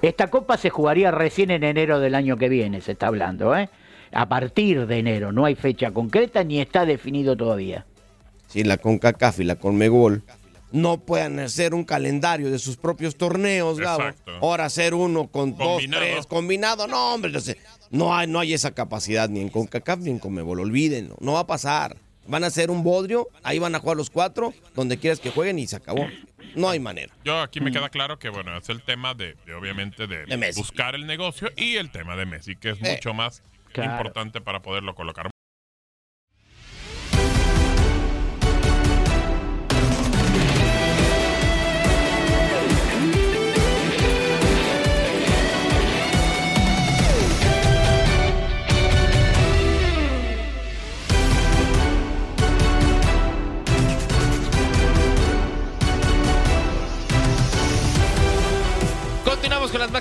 Esta 0.01 0.29
copa 0.29 0.57
se 0.57 0.71
jugaría 0.71 1.11
recién 1.11 1.51
en 1.51 1.63
enero 1.63 2.01
del 2.01 2.15
año 2.15 2.39
que 2.39 2.49
viene, 2.49 2.81
se 2.81 2.93
está 2.93 3.09
hablando, 3.09 3.55
¿eh? 3.55 3.69
A 4.13 4.31
partir 4.31 4.87
de 4.87 4.99
enero, 4.99 5.31
no 5.33 5.45
hay 5.45 5.57
fecha 5.57 5.91
concreta 5.91 6.43
ni 6.43 6.59
está 6.59 6.87
definido 6.87 7.37
todavía. 7.37 7.85
Si 8.47 8.65
la 8.65 8.79
CONCACAF 8.79 9.41
y 9.41 9.45
la 9.45 9.57
CONMEGOL 9.57 10.23
no 10.73 10.99
puedan 10.99 11.39
hacer 11.39 11.75
un 11.75 11.85
calendario 11.85 12.51
de 12.51 12.59
sus 12.59 12.77
propios 12.77 13.17
torneos, 13.17 13.79
Gabo. 13.79 14.05
Ahora 14.41 14.67
hacer 14.67 14.95
uno 14.95 15.29
con 15.29 15.57
dos, 15.57 15.83
tres, 15.91 16.27
combinado. 16.27 16.87
No, 16.87 17.15
hombre, 17.15 17.33
no 17.91 18.15
hay, 18.15 18.27
no 18.27 18.41
hay 18.41 18.53
esa 18.53 18.73
capacidad 18.73 19.29
ni 19.29 19.41
en 19.41 19.49
CONCACAF 19.49 20.01
ni 20.01 20.11
en 20.11 20.19
CONMEBOL. 20.19 20.61
Olvídenlo, 20.61 21.17
no 21.21 21.35
va 21.35 21.41
a 21.41 21.47
pasar. 21.47 21.97
Van 22.27 22.45
a 22.45 22.49
hacer 22.49 22.71
un 22.71 22.83
bodrio, 22.83 23.29
ahí 23.43 23.59
van 23.59 23.75
a 23.75 23.79
jugar 23.79 23.97
los 23.97 24.11
cuatro, 24.11 24.53
donde 24.75 24.99
quieras 24.99 25.19
que 25.19 25.31
jueguen 25.31 25.59
y 25.59 25.67
se 25.67 25.77
acabó. 25.77 26.07
No 26.55 26.69
hay 26.69 26.79
manera. 26.79 27.13
Yo 27.25 27.41
aquí 27.41 27.61
me 27.61 27.73
queda 27.73 27.89
claro 27.89 28.19
que, 28.19 28.29
bueno, 28.29 28.55
es 28.57 28.69
el 28.69 28.83
tema 28.83 29.15
de, 29.15 29.37
obviamente, 29.59 30.07
de, 30.07 30.53
buscar 30.55 30.95
el 30.95 31.07
negocio 31.07 31.51
y 31.57 31.77
el 31.77 31.91
tema 31.91 32.17
de 32.17 32.27
Messi, 32.27 32.57
que 32.57 32.71
es 32.71 32.81
mucho 32.81 33.15
más 33.15 33.43
importante 33.75 34.43
para 34.43 34.61
poderlo 34.61 34.95
colocar. 34.95 35.31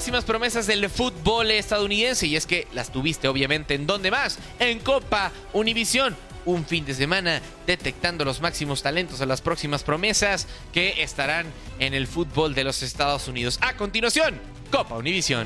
Máximas 0.07 0.23
promesas 0.23 0.67
del 0.67 0.89
fútbol 0.89 1.51
estadounidense 1.51 2.27
y 2.27 2.37
es 2.37 2.45
que 2.45 2.65
las 2.73 2.93
tuviste 2.93 3.27
obviamente 3.27 3.73
en 3.73 3.85
donde 3.85 4.09
más, 4.09 4.39
en 4.57 4.79
Copa 4.79 5.33
Univisión. 5.51 6.15
Un 6.45 6.63
fin 6.63 6.85
de 6.85 6.93
semana 6.93 7.41
detectando 7.65 8.23
los 8.23 8.39
máximos 8.39 8.81
talentos 8.81 9.19
a 9.19 9.25
las 9.25 9.41
próximas 9.41 9.83
promesas 9.83 10.47
que 10.71 11.03
estarán 11.03 11.47
en 11.79 11.93
el 11.93 12.07
fútbol 12.07 12.55
de 12.55 12.63
los 12.63 12.83
Estados 12.83 13.27
Unidos. 13.27 13.59
A 13.61 13.75
continuación, 13.75 14.35
Copa 14.71 14.95
Univisión. 14.95 15.45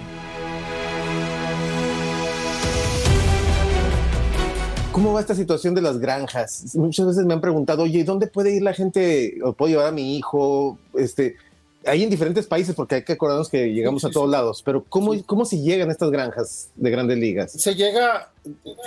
¿Cómo 4.91 5.13
va 5.13 5.21
esta 5.21 5.33
situación 5.33 5.73
de 5.73 5.81
las 5.81 5.97
granjas? 5.97 6.75
Muchas 6.75 7.07
veces 7.07 7.25
me 7.25 7.33
han 7.33 7.41
preguntado, 7.41 7.81
oye, 7.81 8.03
¿dónde 8.03 8.27
puede 8.27 8.55
ir 8.55 8.61
la 8.61 8.75
gente? 8.75 9.39
¿O 9.43 9.53
puedo 9.53 9.71
llevar 9.71 9.87
a 9.87 9.91
mi 9.91 10.17
hijo? 10.17 10.77
Este, 10.93 11.35
hay 11.85 12.03
en 12.03 12.09
diferentes 12.09 12.45
países, 12.45 12.75
porque 12.75 12.95
hay 12.95 13.03
que 13.03 13.13
acordarnos 13.13 13.49
que 13.49 13.73
llegamos 13.73 14.05
a 14.05 14.09
todos 14.09 14.29
lados, 14.29 14.61
pero 14.63 14.83
¿cómo, 14.87 15.13
¿cómo 15.25 15.45
se 15.45 15.59
llegan 15.59 15.89
a 15.89 15.91
estas 15.91 16.11
granjas 16.11 16.69
de 16.75 16.89
grandes 16.89 17.17
ligas? 17.17 17.51
Se 17.53 17.73
llega, 17.73 18.31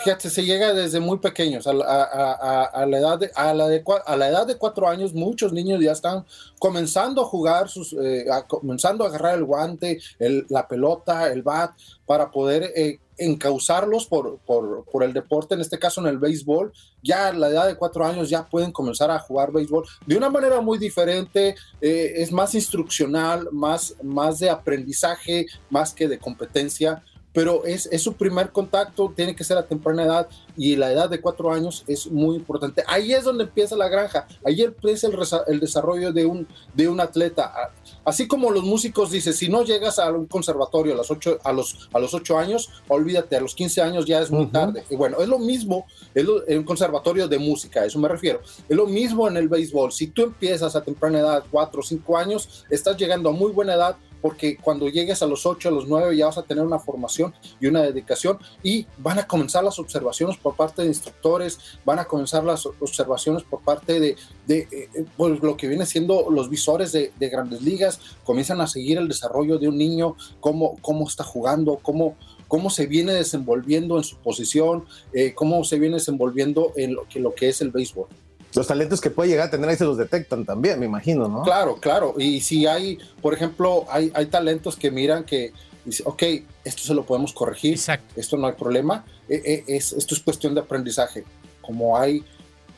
fíjate, 0.05 0.31
se 0.31 0.45
llega 0.45 0.73
desde 0.73 1.01
muy 1.01 1.19
pequeños, 1.19 1.67
a, 1.67 1.73
la, 1.73 2.99
edad 2.99 3.19
de, 3.19 3.31
a, 3.35 3.53
la, 3.53 3.69
de, 3.69 3.83
a 4.07 4.17
la 4.17 4.29
edad 4.29 4.47
de 4.47 4.57
cuatro 4.57 4.89
años, 4.89 5.13
muchos 5.13 5.53
niños 5.53 5.83
ya 5.83 5.93
están 5.93 6.25
comenzando 6.59 7.23
a 7.23 7.25
jugar, 7.25 7.69
sus, 7.69 7.95
eh, 8.01 8.27
comenzando 8.49 9.05
a 9.05 9.09
agarrar 9.09 9.35
el 9.35 9.45
guante, 9.45 9.99
el, 10.19 10.47
la 10.49 10.69
pelota, 10.69 11.33
el 11.33 11.43
bat, 11.43 11.73
para 12.07 12.31
poder 12.31 12.73
eh, 12.77 13.01
encauzarlos 13.19 14.07
por, 14.07 14.39
por, 14.41 14.85
por, 14.85 15.05
el 15.05 15.13
deporte, 15.13 15.55
en 15.55 15.61
este 15.61 15.79
caso 15.79 16.01
en 16.01 16.09
el 16.09 16.19
béisbol, 16.19 16.73
ya 17.03 17.29
a 17.29 17.33
la 17.33 17.49
edad 17.49 17.67
de 17.67 17.77
cuatro 17.77 18.05
años 18.05 18.31
ya 18.31 18.49
pueden 18.49 18.73
comenzar 18.73 19.11
a 19.11 19.19
jugar 19.19 19.53
béisbol 19.53 19.85
de 20.07 20.17
una 20.17 20.31
manera 20.31 20.61
muy 20.61 20.79
diferente, 20.79 21.55
eh, 21.81 22.13
es 22.17 22.33
más 22.33 22.55
instruccional, 22.55 23.49
más, 23.53 23.95
más 24.03 24.39
de 24.39 24.51
aprendizaje, 24.51 25.47
más 25.71 25.93
que 25.93 26.09
de 26.09 26.19
competencia 26.19 27.03
pero 27.35 27.65
es, 27.67 27.87
es, 27.93 28.01
su 28.01 28.15
primer 28.15 28.51
contacto, 28.51 29.13
tiene 29.15 29.37
que 29.37 29.45
ser 29.45 29.59
a 29.59 29.67
temprana 29.67 30.05
edad 30.05 30.29
y 30.57 30.77
la 30.77 30.91
edad 30.91 31.11
de 31.11 31.21
cuatro 31.21 31.53
años 31.53 31.85
es 31.87 32.07
muy 32.07 32.37
importante. 32.37 32.85
Ahí 32.87 33.13
es 33.13 33.25
donde 33.25 33.45
empieza 33.45 33.77
la 33.77 33.89
granja, 33.89 34.27
ahí 34.47 34.63
empieza 34.63 35.09
el, 35.09 35.19
el 35.49 35.61
desarrollo 35.61 36.13
de 36.13 36.25
un, 36.25 36.47
de 36.73 36.89
un 36.89 37.01
atleta. 37.01 37.73
Así 38.05 38.29
como 38.29 38.51
los 38.51 38.63
músicos 38.63 39.11
dicen, 39.11 39.35
si 39.35 39.49
no 39.49 39.65
llegas 39.65 39.99
a 39.99 40.11
un 40.13 40.27
conservatorio 40.27 40.95
a, 40.95 40.97
los 40.97 41.11
ocho, 41.11 41.39
a, 41.43 41.53
los, 41.53 41.89
a 41.93 41.99
los 41.99 42.15
ocho 42.15 42.39
años, 42.39 42.71
olvídate, 42.89 43.37
a 43.37 43.41
los 43.41 43.55
15 43.55 43.83
años 43.83 44.07
ya 44.07 44.21
es 44.21 44.31
muy 44.31 44.47
tarde. 44.47 44.85
Y 44.89 44.95
bueno, 44.95 45.19
es 45.19 45.29
lo 45.29 45.41
mismo 45.41 45.87
en 46.15 46.59
un 46.59 46.65
conservatorio 46.65 47.27
de 47.27 47.39
música, 47.39 47.81
a 47.81 47.87
eso 47.87 47.99
me 47.99 48.09
refiero. 48.09 48.41
Es 48.69 48.77
lo 48.77 48.87
mismo 48.87 49.27
en 49.27 49.37
el 49.37 49.49
béisbol. 49.49 49.91
Si 49.91 50.07
tú 50.07 50.23
empiezas 50.23 50.77
a 50.77 50.83
temprana 50.83 51.19
edad, 51.19 51.45
cuatro 51.51 51.81
o 51.81 51.83
cinco 51.83 52.17
años, 52.17 52.65
estás 52.71 52.97
llegando 52.97 53.31
a 53.31 53.33
muy 53.33 53.51
buena 53.51 53.75
edad 53.75 53.97
porque 54.25 54.57
cuando 54.57 54.89
llegues 54.89 55.21
a 55.21 55.27
los 55.27 55.45
8, 55.45 55.69
a 55.69 55.71
los 55.71 55.87
9 55.87 56.17
ya 56.17 56.25
vas 56.25 56.39
a 56.39 56.43
tener 56.45 56.65
una 56.65 56.79
formación 56.79 57.35
y 57.61 57.67
una 57.67 57.83
dedicación 57.83 58.39
y 58.63 58.87
van 58.97 59.19
a 59.19 59.27
comenzar 59.27 59.63
las 59.63 59.79
observaciones 59.79 60.39
por 60.39 60.57
parte 60.57 60.81
de 60.81 60.89
instructores, 60.89 61.59
van 61.85 61.99
a 61.99 62.07
comenzar 62.07 62.43
las 62.43 62.65
observaciones 62.65 63.43
por 63.43 63.61
parte 63.61 64.01
de, 64.01 64.17
de 64.47 64.61
eh, 64.73 65.05
pues, 65.19 65.43
lo 65.43 65.59
que 65.59 65.69
viene 65.69 65.85
siendo 65.85 66.31
los 66.31 66.49
visores 66.49 66.91
de, 66.91 67.13
grandes 67.19 67.61
ligas, 67.61 68.01
comienzan 68.25 68.63
a 68.63 68.67
seguir 68.67 68.97
el 68.97 69.09
desarrollo 69.09 69.59
de 69.59 69.69
un 69.69 69.77
niño, 69.77 70.17
cómo, 70.41 70.79
cómo 70.81 71.07
está 71.07 71.23
jugando, 71.23 71.79
cómo, 71.83 72.17
cómo 72.49 72.71
se 72.71 72.87
viene 72.87 73.13
desenvolviendo 73.13 73.99
en 73.99 74.05
su 74.05 74.17
posición, 74.17 74.87
eh, 75.13 75.35
cómo 75.35 75.65
se 75.65 75.79
viene 75.79 75.97
desenvolviendo 75.97 76.73
en 76.77 76.95
lo 76.95 77.07
que, 77.07 77.21
lo 77.21 77.35
que 77.35 77.51
es 77.51 77.61
el 77.61 77.73
béisbol 77.73 78.09
los 78.55 78.67
talentos 78.67 79.01
que 79.01 79.11
puede 79.11 79.31
llegar 79.31 79.49
a 79.49 79.51
tener 79.51 79.69
ahí 79.69 79.77
se 79.77 79.85
los 79.85 79.97
detectan 79.97 80.45
también, 80.45 80.79
me 80.79 80.87
imagino, 80.87 81.29
¿no? 81.29 81.43
Claro, 81.43 81.77
claro. 81.77 82.15
Y 82.19 82.41
si 82.41 82.67
hay, 82.67 82.99
por 83.21 83.35
ejemplo, 83.35 83.85
hay, 83.89 84.13
hay 84.15 84.27
talentos 84.27 84.77
que 84.77 84.91
miran 84.91 85.25
que 85.25 85.53
dicen, 85.85 86.07
ok, 86.09 86.23
esto 86.65 86.83
se 86.83 86.95
lo 86.95 87.05
podemos 87.05 87.33
corregir, 87.33 87.79
esto 88.17 88.37
no 88.37 88.47
hay 88.47 88.55
problema, 88.55 89.05
e, 89.29 89.65
e, 89.67 89.77
es, 89.77 89.93
esto 89.93 90.15
es 90.15 90.21
cuestión 90.21 90.55
de 90.55 90.61
aprendizaje. 90.61 91.25
Como 91.61 91.99
hay 91.99 92.25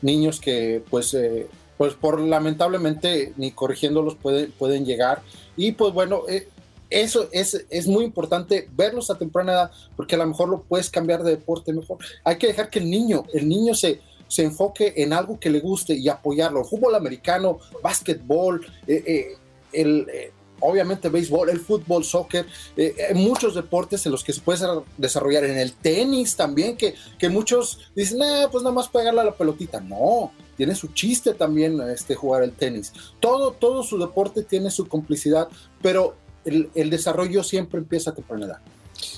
niños 0.01 0.39
que, 0.39 0.83
pues, 0.89 1.13
eh, 1.13 1.47
pues 1.77 1.93
por 1.93 2.19
lamentablemente 2.19 3.33
ni 3.37 3.51
corrigiéndolos 3.51 4.15
pueden, 4.15 4.51
pueden 4.51 4.85
llegar. 4.85 5.21
Y 5.55 5.73
pues 5.73 5.93
bueno, 5.93 6.23
eh, 6.27 6.47
eso 6.89 7.29
es, 7.31 7.65
es 7.69 7.87
muy 7.87 8.05
importante 8.05 8.67
verlos 8.75 9.09
a 9.09 9.17
temprana 9.17 9.51
edad, 9.51 9.71
porque 9.95 10.15
a 10.15 10.17
lo 10.17 10.25
mejor 10.25 10.49
lo 10.49 10.61
puedes 10.63 10.89
cambiar 10.89 11.23
de 11.23 11.31
deporte 11.31 11.73
mejor. 11.73 11.99
Hay 12.23 12.37
que 12.37 12.47
dejar 12.47 12.69
que 12.69 12.79
el 12.79 12.89
niño, 12.89 13.25
el 13.33 13.47
niño 13.47 13.75
se, 13.75 13.99
se 14.27 14.43
enfoque 14.43 14.93
en 14.97 15.13
algo 15.13 15.39
que 15.39 15.49
le 15.49 15.59
guste 15.59 15.93
y 15.93 16.09
apoyarlo. 16.09 16.63
fútbol 16.63 16.95
americano, 16.95 17.59
básquetbol, 17.81 18.65
eh, 18.87 19.03
eh, 19.05 19.37
el, 19.73 20.07
eh, 20.11 20.31
obviamente 20.59 21.09
béisbol, 21.09 21.49
el 21.49 21.59
fútbol, 21.59 22.03
soccer, 22.03 22.45
hay 22.77 23.13
muchos 23.13 23.55
deportes 23.55 24.05
en 24.05 24.11
los 24.11 24.23
que 24.23 24.33
se 24.33 24.41
puede 24.41 24.65
desarrollar. 24.97 25.45
En 25.45 25.57
el 25.57 25.73
tenis 25.73 26.35
también, 26.35 26.75
que, 26.75 26.95
que 27.17 27.29
muchos 27.29 27.91
dicen, 27.95 28.19
pues 28.51 28.63
nada 28.63 28.73
más 28.73 28.87
pegarle 28.87 29.23
la 29.23 29.35
pelotita. 29.35 29.79
No, 29.79 30.31
tiene 30.55 30.73
su 30.73 30.87
chiste 30.87 31.33
también 31.33 31.79
este, 31.81 32.15
jugar 32.15 32.43
el 32.43 32.51
tenis. 32.51 32.91
Todo, 33.19 33.51
todo 33.51 33.83
su 33.83 33.97
deporte 33.99 34.43
tiene 34.43 34.71
su 34.71 34.87
complicidad, 34.87 35.47
pero 35.81 36.15
el, 36.45 36.89
desarrollo 36.89 37.43
siempre 37.43 37.79
empieza 37.79 38.11
a 38.11 38.15
temprana. 38.15 38.61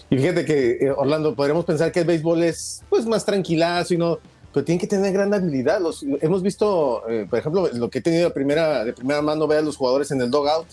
Y 0.09 0.17
fíjate 0.17 0.43
que, 0.43 0.91
Orlando, 0.95 1.35
podríamos 1.35 1.63
pensar 1.63 1.91
que 1.91 2.01
el 2.01 2.05
béisbol 2.05 2.43
es 2.43 2.83
pues 2.89 3.05
más 3.05 3.25
tranquilazo 3.25 3.93
y 3.93 3.97
no 3.97 4.19
pero 4.53 4.65
tienen 4.65 4.79
que 4.79 4.87
tener 4.87 5.13
gran 5.13 5.33
habilidad. 5.33 5.79
Los, 5.79 6.03
hemos 6.21 6.41
visto, 6.41 7.07
eh, 7.07 7.27
por 7.29 7.39
ejemplo, 7.39 7.69
lo 7.73 7.89
que 7.89 7.99
he 7.99 8.01
tenido 8.01 8.25
de 8.25 8.31
primera, 8.31 8.83
de 8.83 8.93
primera 8.93 9.21
mano, 9.21 9.47
ver 9.47 9.59
a 9.59 9.61
los 9.61 9.77
jugadores 9.77 10.11
en 10.11 10.21
el 10.21 10.31
dogout, 10.31 10.67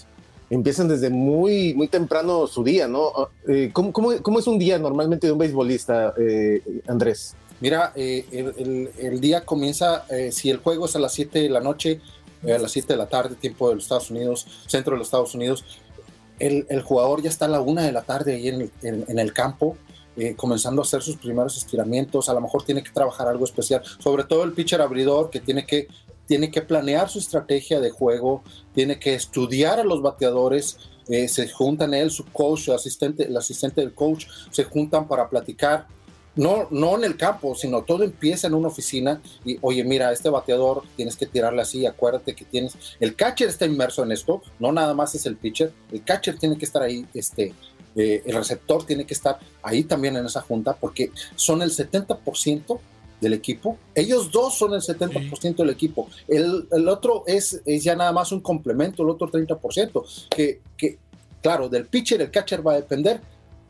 empiezan 0.49 0.88
desde 0.88 1.11
muy, 1.11 1.75
muy 1.75 1.88
temprano 1.88 2.47
su 2.47 2.64
día, 2.64 2.88
¿no? 2.88 3.09
Ah, 3.16 3.28
eh, 3.49 3.71
¿cómo, 3.73 3.92
cómo, 3.92 4.38
es 4.38 4.47
un 4.47 4.59
día 4.59 4.78
normalmente 4.78 5.26
de 5.26 5.33
un 5.33 5.38
beisbolista, 5.38 6.14
eh, 6.18 6.62
Andrés? 6.87 7.35
Mira, 7.61 7.92
el, 7.97 8.90
el, 8.99 9.21
día 9.21 9.47
comienza, 9.47 10.04
si 10.30 10.50
el 10.50 10.59
juego 10.59 10.85
es 10.85 10.95
a 10.95 10.99
las 10.99 11.14
7 11.14 11.40
de 11.40 11.49
la 11.49 11.61
noche, 11.61 12.02
a 12.45 12.59
las 12.59 12.71
7 12.71 12.92
de 12.92 12.99
la 12.99 13.09
tarde, 13.09 13.35
tiempo 13.35 13.71
de 13.71 13.76
los 13.76 13.85
Estados 13.85 14.11
Unidos, 14.11 14.47
centro 14.66 14.92
de 14.92 14.99
los 14.99 15.06
Estados 15.06 15.35
Unidos, 15.35 15.64
el, 16.38 16.66
el 16.68 16.83
jugador 16.83 17.23
ya 17.23 17.30
está 17.30 17.47
a 17.47 17.49
la 17.49 17.62
1 17.62 17.80
de 17.80 17.92
la 17.92 18.02
tarde 18.02 18.35
ahí 18.35 18.49
en 18.49 18.71
en 18.83 19.18
el 19.18 19.33
campo, 19.33 19.78
eh, 20.17 20.35
comenzando 20.37 20.83
a 20.83 20.85
hacer 20.85 21.03
sus 21.03 21.17
primeros 21.17 21.57
estiramientos, 21.57 22.29
a 22.29 22.35
lo 22.35 22.41
mejor 22.41 22.63
tiene 22.63 22.83
que 22.83 22.91
trabajar 22.91 23.29
algo 23.29 23.45
especial, 23.45 23.83
sobre 23.99 24.25
todo 24.25 24.45
el 24.45 24.53
pitcher 24.53 24.81
abridor 24.81 25.31
que 25.31 25.41
tiene 25.41 25.67
que, 25.67 25.89
tiene 26.27 26.51
que 26.51 26.63
planear 26.63 27.09
su 27.09 27.19
estrategia 27.19 27.81
de 27.81 27.91
juego, 27.91 28.43
tiene 28.75 28.99
que 28.99 29.15
estudiar 29.15 29.79
a 29.81 29.85
los 29.85 30.03
bateadores, 30.03 30.79
eh, 31.09 31.29
se 31.29 31.49
juntan 31.49 31.95
él, 31.95 32.11
su 32.11 32.25
coach, 32.25 32.61
su 32.61 32.73
asistente, 32.73 33.25
el 33.25 33.37
asistente 33.37 33.81
del 33.81 33.95
coach, 33.95 34.27
se 34.51 34.65
juntan 34.65 35.07
para 35.07 35.29
platicar 35.29 35.87
no, 36.37 36.69
no 36.71 36.97
en 36.97 37.05
el 37.05 37.17
campo, 37.17 37.55
sino 37.55 37.83
todo 37.83 38.05
empieza 38.05 38.47
en 38.47 38.55
una 38.55 38.69
oficina 38.69 39.21
y, 39.45 39.59
oye, 39.63 39.83
mira, 39.83 40.13
este 40.13 40.29
bateador 40.29 40.83
tienes 40.95 41.17
que 41.17 41.27
tirarle 41.27 41.63
así, 41.63 41.87
acuérdate 41.87 42.37
que 42.37 42.45
tienes, 42.45 42.77
el 43.01 43.17
catcher 43.17 43.49
está 43.49 43.65
inmerso 43.65 44.05
en 44.05 44.13
esto, 44.13 44.43
no 44.59 44.71
nada 44.71 44.95
más 44.95 45.15
es 45.15 45.27
el 45.27 45.37
pitcher, 45.37 45.73
el 45.91 46.05
catcher 46.05 46.39
tiene 46.39 46.59
que 46.59 46.67
estar 46.67 46.83
ahí, 46.83 47.07
este, 47.15 47.55
eh, 47.97 48.23
el 48.25 48.35
receptor 48.35 48.85
tiene 48.85 49.05
que 49.05 49.15
estar 49.15 49.38
ahí 49.62 49.85
también 49.85 50.17
en 50.17 50.26
esa 50.26 50.43
junta 50.43 50.76
porque 50.76 51.11
son 51.35 51.62
el 51.62 51.71
70% 51.71 52.79
del 53.21 53.33
equipo. 53.33 53.79
Ellos 53.95 54.31
dos 54.31 54.59
son 54.59 54.75
el 54.75 54.83
70% 54.83 55.57
del 55.57 55.71
equipo. 55.71 56.09
El, 56.29 56.88
otro 56.88 57.25
es, 57.26 57.62
es, 57.65 57.83
ya 57.83 57.97
nada 57.97 58.12
más 58.12 58.33
un 58.33 58.41
complemento, 58.41 59.03
el 59.03 59.11
otro 59.11 59.29
30%, 59.29 60.29
que, 60.29 60.61
que 60.76 60.99
claro, 61.43 61.69
del 61.69 61.87
pitcher, 61.87 62.21
el 62.21 62.31
catcher 62.31 62.67
va 62.67 62.73
a 62.73 62.76
depender 62.76 63.21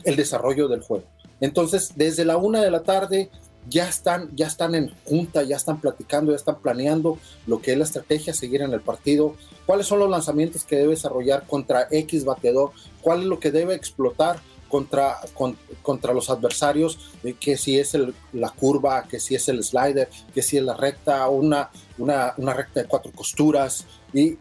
el 0.05 0.17
desarrollo 0.17 0.69
del 0.69 0.81
juego. 0.81 1.05
Entonces, 1.41 1.93
desde 1.95 2.25
la 2.25 2.37
una 2.37 2.63
de 2.63 2.71
la 2.71 2.83
tarde 2.83 3.31
ya 3.69 3.89
están, 3.89 4.31
ya 4.35 4.47
están 4.47 4.75
en 4.75 4.93
junta, 5.05 5.43
ya 5.43 5.57
están 5.57 5.81
platicando, 5.81 6.33
ya 6.33 6.37
están 6.37 6.61
planeando 6.61 7.19
lo 7.47 7.61
que 7.61 7.73
es 7.73 7.79
la 7.79 7.85
estrategia 7.85 8.33
a 8.33 8.37
seguir 8.37 8.63
en 8.63 8.73
el 8.73 8.81
partido, 8.81 9.35
cuáles 9.67 9.87
son 9.87 9.99
los 9.99 10.11
lanzamientos 10.11 10.65
que 10.65 10.77
debe 10.77 10.91
desarrollar 10.91 11.47
contra 11.47 11.89
X 11.91 12.25
bateador, 12.25 12.71
cuál 13.01 13.21
es 13.21 13.27
lo 13.27 13.41
que 13.41 13.51
debe 13.51 13.75
explotar 13.75 14.41
contra, 14.69 15.17
con, 15.35 15.57
contra 15.83 16.13
los 16.13 16.29
adversarios, 16.31 16.99
que 17.41 17.57
si 17.57 17.79
es 17.79 17.95
el, 17.95 18.15
la 18.33 18.51
curva, 18.51 19.05
que 19.09 19.21
si 19.21 19.35
es 19.35 19.49
el 19.49 19.63
slider, 19.63 20.09
que 20.35 20.43
si 20.43 20.57
es 20.57 20.63
la 20.63 20.75
recta, 20.75 21.29
una, 21.29 21.71
una, 21.99 22.35
una 22.37 22.53
recta 22.53 22.81
de 22.81 22.87
cuatro 22.87 23.13
costuras, 23.13 23.87
y 24.13 24.37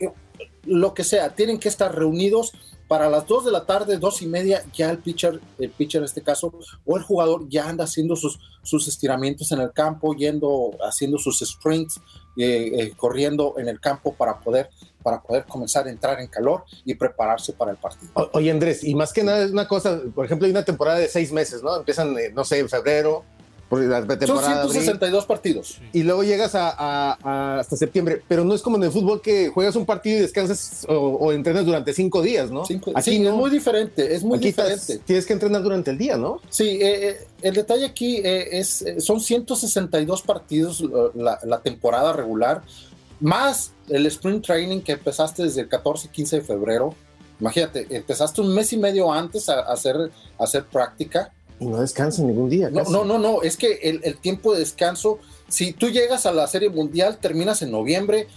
lo 0.65 0.94
que 0.94 1.03
sea, 1.03 1.36
tienen 1.36 1.60
que 1.60 1.70
estar 1.70 1.94
reunidos 1.94 2.53
para 2.88 3.10
las 3.10 3.25
2 3.25 3.46
de 3.46 3.51
la 3.51 3.65
tarde, 3.65 3.98
dos 3.98 4.22
y 4.22 4.27
media, 4.27 4.63
ya 4.74 4.92
el 4.92 5.00
pitcher, 5.00 5.42
el 5.58 5.72
pitcher 5.72 6.00
en 6.00 6.06
este 6.06 6.22
caso, 6.22 6.54
o 6.86 6.98
el 6.98 7.04
jugador 7.04 7.50
ya 7.50 7.68
anda 7.68 7.86
haciendo 7.86 8.15
sus, 8.15 8.39
sus 8.62 8.88
estiramientos 8.88 9.51
en 9.51 9.60
el 9.60 9.72
campo, 9.72 10.13
yendo, 10.13 10.72
haciendo 10.82 11.18
sus 11.18 11.39
sprints, 11.39 12.00
eh, 12.38 12.72
eh, 12.74 12.94
corriendo 12.96 13.56
en 13.58 13.70
el 13.70 13.80
campo 13.80 14.13
para 14.13 14.39
poder, 14.39 14.70
para 15.01 15.22
poder 15.22 15.46
comenzar 15.46 15.88
a 15.88 15.89
entrar 15.89 16.20
en 16.20 16.27
calor 16.27 16.63
y 16.84 16.94
prepararse 16.94 17.54
para 17.54 17.72
el 17.72 17.77
partido. 17.77 18.12
Oye, 18.34 18.51
Andrés, 18.51 18.84
y 18.84 18.94
más 18.94 19.13
que 19.13 19.24
nada 19.24 19.44
es 19.44 19.51
una 19.51 19.68
cosa, 19.68 20.01
por 20.13 20.25
ejemplo, 20.25 20.46
hay 20.46 20.51
una 20.51 20.65
temporada 20.65 21.00
de 21.00 21.08
seis 21.08 21.32
meses, 21.32 21.63
¿no? 21.63 21.75
Empiezan, 21.75 22.15
eh, 22.18 22.32
no 22.34 22.44
sé, 22.44 22.60
en 22.60 22.70
febrero, 22.70 23.24
la. 23.72 24.27
Son 24.27 24.43
162 24.43 25.01
abril, 25.01 25.27
partidos. 25.27 25.79
Y 25.91 26.03
luego 26.03 26.24
llegas 26.24 26.55
a, 26.55 26.69
a, 26.69 27.17
a, 27.24 27.60
hasta 27.60 27.75
septiembre, 27.75 28.22
pero 28.27 28.43
no 28.43 28.53
es 28.53 28.62
como 28.62 28.77
en 28.77 28.84
el 28.84 28.91
fútbol 28.91 29.22
que 29.22 29.50
juegas 29.50 29.75
un 29.75 29.86
partido 29.86 30.19
y 30.19 30.22
descansas 30.22 30.86
o, 30.88 30.93
o 30.93 31.31
entrenas 31.31 31.65
durante 31.65 31.93
cinco 31.93 32.22
días, 32.22 32.51
¿no? 32.51 32.65
Cinco, 32.65 32.91
aquí 32.95 33.12
sí, 33.12 33.19
no. 33.19 33.29
es 33.29 33.36
muy 33.36 33.50
diferente, 33.50 34.13
es 34.13 34.24
muy 34.24 34.38
aquí 34.38 34.48
diferente. 34.48 34.75
Estás, 34.75 35.00
tienes 35.05 35.25
que 35.25 35.34
entrenar 35.34 35.63
durante 35.63 35.91
el 35.91 35.98
día, 35.98 36.17
¿no? 36.17 36.41
Sí, 36.50 36.79
eh, 36.81 37.17
el 37.41 37.53
detalle 37.53 37.86
aquí 37.86 38.17
eh, 38.17 38.60
es, 38.60 38.86
son 39.00 39.19
162 39.19 40.22
partidos 40.22 40.84
la, 41.15 41.39
la, 41.43 41.62
temporada 41.62 42.13
regular, 42.13 42.63
más 43.19 43.72
el 43.89 44.05
sprint 44.07 44.45
training 44.45 44.81
que 44.81 44.93
empezaste 44.93 45.43
desde 45.43 45.62
el 45.62 45.69
14 45.69 46.07
y 46.07 46.10
15 46.12 46.36
de 46.38 46.41
febrero. 46.43 46.95
Imagínate, 47.39 47.88
empezaste 47.89 48.41
un 48.41 48.53
mes 48.53 48.72
y 48.72 48.77
medio 48.77 49.12
antes 49.12 49.50
a, 49.50 49.60
a 49.60 49.74
hacer, 49.74 49.98
a 50.38 50.43
hacer 50.43 50.65
práctica 50.65 51.34
y 51.60 51.66
no 51.66 51.80
descansa 51.80 52.24
ningún 52.24 52.50
día. 52.50 52.70
No, 52.70 52.84
no, 52.84 53.06
no, 53.06 53.18
no, 53.18 53.42
es 53.42 53.58
que 53.58 53.74
el, 53.84 54.02
el, 54.04 54.18
tiempo 54.18 54.54
de 54.54 54.60
descanso, 54.60 55.20
si 55.48 55.74
tú 55.74 55.90
llegas 55.90 56.26
a 56.26 56.34
la 56.34 56.48
Serie 56.48 56.70
Mundial, 56.70 57.18
terminas 57.18 57.62
en 57.62 57.72
noviembre, 57.72 58.28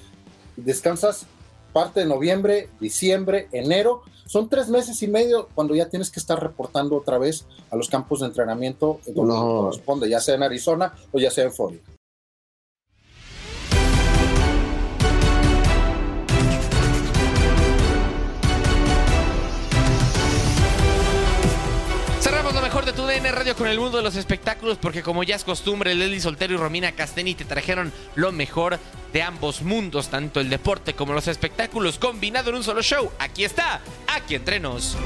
descansas 0.57 1.27
parte 1.73 2.01
de 2.01 2.07
noviembre, 2.07 2.69
diciembre, 2.81 3.49
enero, 3.53 4.03
son 4.27 4.49
tres 4.49 4.69
meses 4.69 5.03
y 5.03 5.09
medio 5.09 5.49
cuando 5.55 5.75
ya 5.75 5.89
tienes 5.89 6.11
que 6.11 6.21
estar 6.21 6.41
reportando 6.41 6.97
otra 6.97 7.19
vez 7.19 7.47
a 7.71 7.77
los 7.77 7.89
campos 7.89 8.21
de 8.21 8.27
entrenamiento 8.27 9.01
donde 9.07 9.35
no. 9.35 9.63
corresponde, 9.63 10.09
ya 10.09 10.21
sea 10.21 10.35
en 10.35 10.43
Arizona 10.43 10.95
o 11.13 11.19
ya 11.19 11.31
sea 11.31 11.45
en 11.45 11.53
Florida. 11.53 11.81
Mejor 23.21 23.29
de 23.29 23.29
tu 23.29 23.29
DN 23.29 23.33
Radio 23.33 23.57
con 23.57 23.69
el 23.69 23.79
mundo 23.79 23.97
de 23.99 24.03
los 24.03 24.17
espectáculos, 24.17 24.79
porque 24.79 25.03
como 25.03 25.23
ya 25.23 25.37
es 25.37 25.45
costumbre, 25.45 25.95
Leslie 25.95 26.21
Soltero 26.21 26.55
y 26.55 26.57
Romina 26.57 26.93
Casteni 26.93 27.35
te 27.35 27.45
trajeron 27.45 27.93
lo 28.15 28.33
mejor 28.33 28.79
de 29.13 29.23
ambos 29.23 29.63
mundos, 29.63 30.09
tanto 30.09 30.41
el 30.41 30.51
deporte 30.51 30.95
como 30.95 31.13
los 31.13 31.29
espectáculos, 31.29 31.99
combinado 31.99 32.51
en 32.51 32.57
un 32.57 32.65
solo 32.65 32.83
show. 32.83 33.11
Aquí 33.19 33.45
está, 33.45 33.81
aquí 34.07 34.35
entrenos. 34.35 34.97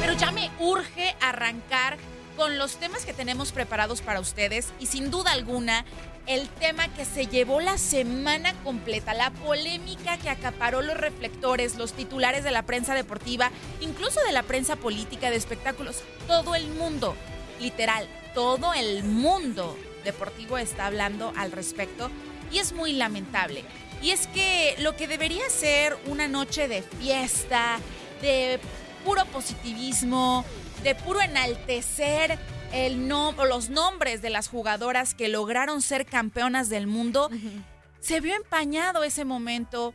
Pero 0.00 0.12
ya 0.14 0.30
me 0.32 0.50
urge 0.58 1.14
arrancar 1.20 1.98
con 2.38 2.56
los 2.56 2.76
temas 2.76 3.04
que 3.04 3.12
tenemos 3.12 3.50
preparados 3.50 4.00
para 4.00 4.20
ustedes 4.20 4.68
y 4.78 4.86
sin 4.86 5.10
duda 5.10 5.32
alguna 5.32 5.84
el 6.28 6.48
tema 6.48 6.86
que 6.94 7.04
se 7.04 7.26
llevó 7.26 7.60
la 7.60 7.78
semana 7.78 8.54
completa, 8.62 9.12
la 9.12 9.32
polémica 9.32 10.16
que 10.18 10.30
acaparó 10.30 10.80
los 10.80 10.96
reflectores, 10.96 11.74
los 11.76 11.94
titulares 11.94 12.44
de 12.44 12.52
la 12.52 12.62
prensa 12.62 12.94
deportiva, 12.94 13.50
incluso 13.80 14.20
de 14.24 14.30
la 14.30 14.44
prensa 14.44 14.76
política 14.76 15.30
de 15.30 15.36
espectáculos, 15.36 16.04
todo 16.28 16.54
el 16.54 16.68
mundo, 16.68 17.16
literal, 17.60 18.06
todo 18.34 18.72
el 18.72 19.02
mundo 19.02 19.76
deportivo 20.04 20.58
está 20.58 20.86
hablando 20.86 21.32
al 21.36 21.50
respecto 21.50 22.08
y 22.52 22.58
es 22.58 22.72
muy 22.72 22.92
lamentable. 22.92 23.64
Y 24.00 24.12
es 24.12 24.28
que 24.28 24.76
lo 24.78 24.94
que 24.94 25.08
debería 25.08 25.50
ser 25.50 25.98
una 26.06 26.28
noche 26.28 26.68
de 26.68 26.82
fiesta, 26.82 27.80
de 28.22 28.60
puro 29.04 29.24
positivismo, 29.26 30.44
de 30.82 30.94
puro 30.94 31.20
enaltecer 31.20 32.38
el 32.72 33.08
no, 33.08 33.32
los 33.32 33.70
nombres 33.70 34.22
de 34.22 34.30
las 34.30 34.48
jugadoras 34.48 35.14
que 35.14 35.28
lograron 35.28 35.82
ser 35.82 36.06
campeonas 36.06 36.68
del 36.68 36.86
mundo, 36.86 37.28
uh 37.30 37.34
-huh. 37.34 37.64
se 38.00 38.20
vio 38.20 38.34
empañado 38.34 39.04
ese 39.04 39.24
momento. 39.24 39.94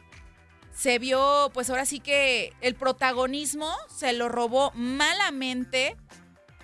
Se 0.75 0.97
vio, 0.97 1.51
pues 1.53 1.69
ahora 1.69 1.85
sí 1.85 1.99
que 1.99 2.51
el 2.61 2.73
protagonismo 2.73 3.71
se 3.95 4.11
lo 4.13 4.27
robó 4.27 4.71
malamente 4.73 5.95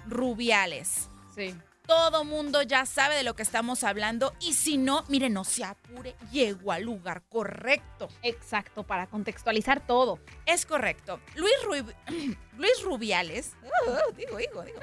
Rubiales. 0.07 1.09
Sí. 1.35 1.53
Todo 1.89 2.23
mundo 2.23 2.61
ya 2.61 2.85
sabe 2.85 3.15
de 3.15 3.23
lo 3.23 3.35
que 3.35 3.41
estamos 3.41 3.83
hablando 3.83 4.35
y 4.39 4.53
si 4.53 4.77
no, 4.77 5.03
miren, 5.07 5.33
no 5.33 5.43
se 5.43 5.63
apure, 5.63 6.15
llegó 6.31 6.71
al 6.71 6.83
lugar 6.83 7.23
correcto. 7.27 8.09
Exacto, 8.21 8.83
para 8.83 9.07
contextualizar 9.07 9.83
todo. 9.87 10.19
Es 10.45 10.67
correcto. 10.67 11.19
Luis, 11.33 11.55
Rub 11.63 11.91
Luis 12.57 12.83
Rubiales, 12.83 13.53
uh, 13.87 14.13
digo, 14.15 14.37
digo, 14.37 14.61
digo. 14.61 14.79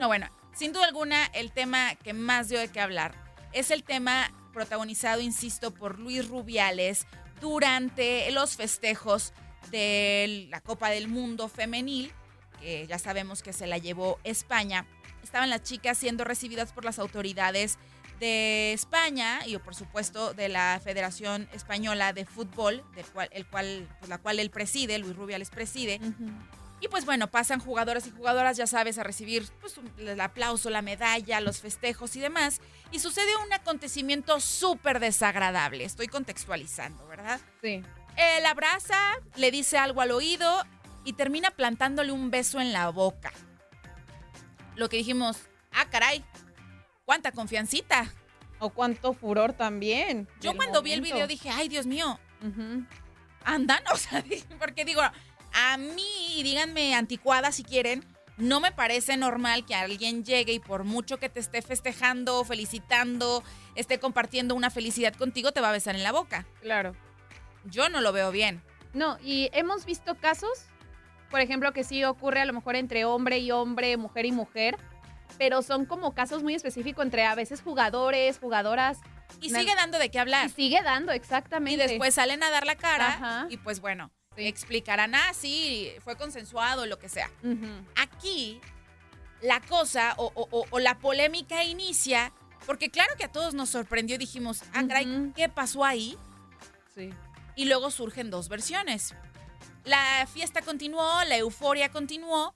No, 0.00 0.08
bueno, 0.08 0.28
sin 0.52 0.72
duda 0.72 0.86
alguna, 0.86 1.26
el 1.26 1.52
tema 1.52 1.94
que 1.94 2.12
más 2.12 2.48
dio 2.48 2.58
de 2.58 2.72
qué 2.72 2.80
hablar 2.80 3.14
es 3.52 3.70
el 3.70 3.84
tema 3.84 4.32
protagonizado, 4.52 5.20
insisto, 5.20 5.72
por 5.72 6.00
Luis 6.00 6.26
Rubiales 6.26 7.06
durante 7.40 8.28
los 8.32 8.56
festejos 8.56 9.32
de 9.70 10.48
la 10.50 10.60
Copa 10.60 10.90
del 10.90 11.06
Mundo 11.06 11.46
Femenil, 11.46 12.12
que 12.60 12.84
ya 12.88 12.98
sabemos 12.98 13.44
que 13.44 13.52
se 13.52 13.68
la 13.68 13.78
llevó 13.78 14.18
España 14.24 14.88
estaban 15.26 15.50
las 15.50 15.62
chicas 15.62 15.98
siendo 15.98 16.24
recibidas 16.24 16.72
por 16.72 16.84
las 16.84 16.98
autoridades 16.98 17.78
de 18.20 18.72
España 18.72 19.40
y 19.46 19.58
por 19.58 19.74
supuesto 19.74 20.32
de 20.32 20.48
la 20.48 20.80
Federación 20.82 21.48
Española 21.52 22.12
de 22.12 22.24
Fútbol, 22.24 22.82
del 22.94 23.04
cual, 23.06 23.28
el 23.32 23.46
cual, 23.46 23.88
pues, 23.98 24.08
la 24.08 24.18
cual 24.18 24.38
él 24.38 24.50
preside, 24.50 24.98
Luis 24.98 25.16
Rubiales 25.16 25.50
preside. 25.50 26.00
Uh 26.02 26.06
-huh. 26.06 26.32
Y 26.78 26.88
pues 26.88 27.06
bueno, 27.06 27.30
pasan 27.30 27.58
jugadores 27.58 28.06
y 28.06 28.10
jugadoras, 28.10 28.56
ya 28.58 28.66
sabes, 28.66 28.98
a 28.98 29.02
recibir 29.02 29.46
pues, 29.60 29.80
el 29.98 30.20
aplauso, 30.20 30.68
la 30.68 30.82
medalla, 30.82 31.40
los 31.40 31.60
festejos 31.60 32.14
y 32.16 32.20
demás. 32.20 32.60
Y 32.92 32.98
sucede 32.98 33.34
un 33.46 33.52
acontecimiento 33.52 34.40
súper 34.40 35.00
desagradable. 35.00 35.84
Estoy 35.84 36.06
contextualizando, 36.06 37.06
¿verdad? 37.06 37.40
Sí. 37.62 37.82
Él 38.16 38.46
abraza, 38.46 38.98
le 39.36 39.50
dice 39.50 39.78
algo 39.78 40.02
al 40.02 40.10
oído 40.10 40.64
y 41.04 41.14
termina 41.14 41.50
plantándole 41.50 42.12
un 42.12 42.30
beso 42.30 42.60
en 42.60 42.72
la 42.72 42.90
boca 42.90 43.32
lo 44.76 44.88
que 44.88 44.98
dijimos, 44.98 45.38
ah, 45.72 45.86
caray, 45.90 46.24
cuánta 47.04 47.32
confiancita. 47.32 48.12
O 48.58 48.70
cuánto 48.70 49.12
furor 49.12 49.52
también. 49.52 50.26
Yo 50.40 50.56
cuando 50.56 50.78
momento. 50.78 50.82
vi 50.82 50.92
el 50.92 51.02
video 51.02 51.26
dije, 51.26 51.50
ay, 51.50 51.68
Dios 51.68 51.86
mío, 51.86 52.18
uh 52.40 52.46
-huh. 52.46 52.86
andan, 53.44 53.82
o 53.92 53.96
sea, 53.96 54.24
porque 54.58 54.86
digo, 54.86 55.02
a 55.52 55.76
mí, 55.76 56.40
díganme 56.42 56.94
anticuada 56.94 57.52
si 57.52 57.64
quieren, 57.64 58.02
no 58.38 58.60
me 58.60 58.72
parece 58.72 59.16
normal 59.16 59.64
que 59.66 59.74
alguien 59.74 60.24
llegue 60.24 60.52
y 60.52 60.58
por 60.58 60.84
mucho 60.84 61.18
que 61.18 61.28
te 61.28 61.40
esté 61.40 61.62
festejando, 61.62 62.44
felicitando, 62.44 63.42
esté 63.74 63.98
compartiendo 63.98 64.54
una 64.54 64.70
felicidad 64.70 65.14
contigo, 65.14 65.52
te 65.52 65.60
va 65.60 65.70
a 65.70 65.72
besar 65.72 65.94
en 65.94 66.02
la 66.02 66.12
boca. 66.12 66.46
Claro. 66.62 66.94
Yo 67.64 67.88
no 67.88 68.00
lo 68.00 68.12
veo 68.12 68.30
bien. 68.30 68.62
No, 68.92 69.18
y 69.22 69.50
hemos 69.52 69.84
visto 69.84 70.14
casos 70.14 70.66
por 71.30 71.40
ejemplo, 71.40 71.72
que 71.72 71.84
sí 71.84 72.04
ocurre 72.04 72.40
a 72.40 72.44
lo 72.44 72.52
mejor 72.52 72.76
entre 72.76 73.04
hombre 73.04 73.38
y 73.38 73.50
hombre, 73.50 73.96
mujer 73.96 74.26
y 74.26 74.32
mujer, 74.32 74.76
pero 75.38 75.62
son 75.62 75.84
como 75.86 76.14
casos 76.14 76.42
muy 76.42 76.54
específicos 76.54 77.04
entre 77.04 77.24
a 77.26 77.34
veces 77.34 77.60
jugadores, 77.62 78.38
jugadoras. 78.38 78.98
Y 79.40 79.50
sigue 79.50 79.74
dando 79.74 79.98
de 79.98 80.10
qué 80.10 80.18
hablar. 80.18 80.46
Y 80.46 80.50
sigue 80.50 80.80
dando, 80.82 81.12
exactamente. 81.12 81.84
Y 81.84 81.88
después 81.88 82.14
salen 82.14 82.42
a 82.42 82.50
dar 82.50 82.64
la 82.64 82.76
cara 82.76 83.08
Ajá. 83.08 83.46
y 83.50 83.56
pues 83.58 83.80
bueno, 83.80 84.10
sí. 84.36 84.46
explicarán, 84.46 85.14
ah, 85.14 85.32
sí, 85.34 85.90
fue 86.04 86.16
consensuado, 86.16 86.86
lo 86.86 86.98
que 86.98 87.08
sea. 87.08 87.30
Uh 87.42 87.48
-huh. 87.48 87.84
Aquí 87.96 88.60
la 89.42 89.60
cosa 89.60 90.14
o, 90.16 90.32
o- 90.34 90.64
o 90.70 90.78
la 90.78 90.98
polémica 90.98 91.64
inicia, 91.64 92.32
porque 92.64 92.90
claro 92.90 93.14
que 93.18 93.24
a 93.24 93.32
todos 93.32 93.52
nos 93.52 93.68
sorprendió, 93.68 94.16
dijimos, 94.16 94.62
ah, 94.72 94.84
caray, 94.88 95.32
¿qué 95.34 95.48
pasó 95.48 95.84
ahí? 95.84 96.16
Sí. 96.94 97.10
Y 97.56 97.66
luego 97.66 97.90
surgen 97.90 98.30
dos 98.30 98.48
versiones. 98.48 99.14
La 99.86 100.26
fiesta 100.30 100.60
continuó, 100.62 101.24
la 101.24 101.36
euforia 101.38 101.90
continuó. 101.90 102.54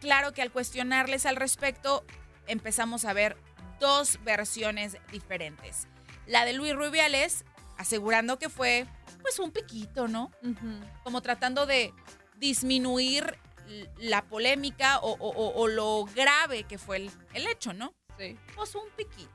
Claro 0.00 0.32
que 0.32 0.42
al 0.42 0.50
cuestionarles 0.50 1.26
al 1.26 1.36
respecto, 1.36 2.04
empezamos 2.48 3.04
a 3.04 3.12
ver 3.12 3.36
dos 3.78 4.18
versiones 4.24 4.96
diferentes. 5.12 5.86
La 6.26 6.44
de 6.44 6.54
Luis 6.54 6.74
Rubiales, 6.74 7.44
asegurando 7.78 8.38
que 8.38 8.48
fue 8.48 8.86
pues 9.20 9.38
un 9.38 9.52
piquito, 9.52 10.08
¿no? 10.08 10.32
Como 11.04 11.20
tratando 11.20 11.66
de 11.66 11.92
disminuir 12.36 13.38
la 13.98 14.22
polémica 14.24 14.98
o, 14.98 15.12
o- 15.12 15.28
o- 15.30 15.60
o 15.62 15.68
lo 15.68 16.04
grave 16.14 16.64
que 16.64 16.78
fue 16.78 16.96
el, 16.96 17.10
el 17.34 17.46
hecho, 17.46 17.72
¿no? 17.72 17.94
Sí. 18.18 18.36
Pues 18.56 18.74
un 18.74 18.88
piquito, 18.96 19.30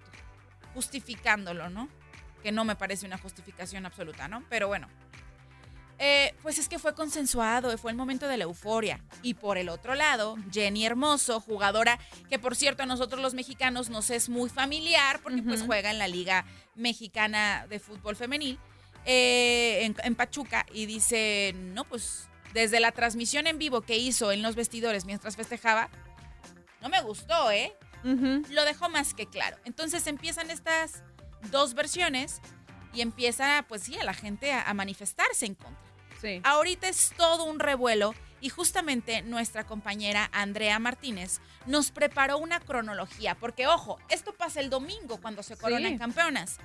justificándolo, 0.74 1.70
¿no? 1.70 1.88
Que 2.44 2.52
no 2.52 2.66
me 2.66 2.76
parece 2.76 3.06
una 3.06 3.18
justificación 3.18 3.86
absoluta, 3.86 4.28
¿no? 4.28 4.44
Pero 4.50 4.68
bueno. 4.68 4.88
Eh, 6.00 6.36
pues 6.44 6.60
es 6.60 6.70
que 6.70 6.78
fue 6.78 6.94
consensuado, 6.94 7.76
fue 7.78 7.90
el 7.90 7.98
momento 7.98 8.28
de 8.28 8.38
la 8.38 8.44
euforia. 8.44 9.04
Y 9.24 9.34
por 9.34 9.58
el 9.58 9.68
otro 9.68 9.96
lado, 9.96 10.36
Jenny 10.52 10.86
Hermoso, 10.86 11.40
jugadora 11.40 12.00
que 12.30 12.38
por 12.38 12.56
cierto 12.56 12.84
a 12.84 12.86
nosotros 12.86 13.22
los 13.22 13.34
mexicanos 13.34 13.90
nos 13.90 14.12
es 14.12 14.30
muy 14.30 14.50
familiar 14.50 15.20
porque 15.24 15.42
pues 15.42 15.64
juega 15.64 15.90
en 15.90 15.98
la 15.98 16.08
Liga 16.08 16.46
Mexicana 16.76 17.66
de 17.68 17.80
Fútbol 17.80 18.16
Femenil 18.16 18.60
eh, 19.06 19.86
en, 19.86 19.96
en 20.04 20.16
Pachuca 20.16 20.68
y 20.72 20.86
dice, 20.86 21.54
no, 21.56 21.84
pues 21.84 22.30
desde 22.54 22.80
la 22.80 22.92
transmisión 22.92 23.48
en 23.48 23.58
vivo 23.58 23.82
que 23.82 23.98
hizo 23.98 24.32
en 24.32 24.44
los 24.44 24.56
vestidores 24.56 25.06
mientras 25.06 25.36
festejaba, 25.36 25.90
no 26.82 26.90
me 26.90 27.02
gustó, 27.02 27.50
¿eh? 27.52 27.74
Lo 28.04 28.64
dejó 28.66 28.90
más 28.90 29.14
que 29.14 29.26
claro. 29.26 29.58
Entonces 29.66 30.06
empiezan 30.08 30.52
estas 30.52 31.04
dos 31.52 31.74
versiones 31.74 32.40
y 32.94 33.02
empieza, 33.02 33.66
pues 33.68 33.82
sí, 33.84 33.98
a 33.98 34.04
la 34.04 34.14
gente 34.14 34.54
a, 34.54 34.62
a 34.62 34.74
manifestarse 34.74 35.46
en 35.46 35.56
contra. 35.56 35.87
Sí. 36.22 36.42
Ahorita 36.44 36.88
es 36.88 37.14
todo 37.18 37.44
un 37.46 37.60
revuelo 37.60 38.14
y 38.42 38.50
justamente 38.50 39.22
nuestra 39.24 39.66
compañera 39.66 40.30
Andrea 40.32 40.78
Martínez 40.80 41.40
nos 41.66 41.92
preparó 41.92 42.38
una 42.38 42.60
cronología, 42.60 43.36
porque 43.36 43.68
ojo, 43.68 43.98
esto 44.10 44.34
pasa 44.34 44.60
el 44.60 44.70
domingo 44.70 45.20
cuando 45.22 45.42
se 45.44 45.58
coronan 45.58 45.94
Sí. 45.94 45.98
campeonas. 45.98 46.58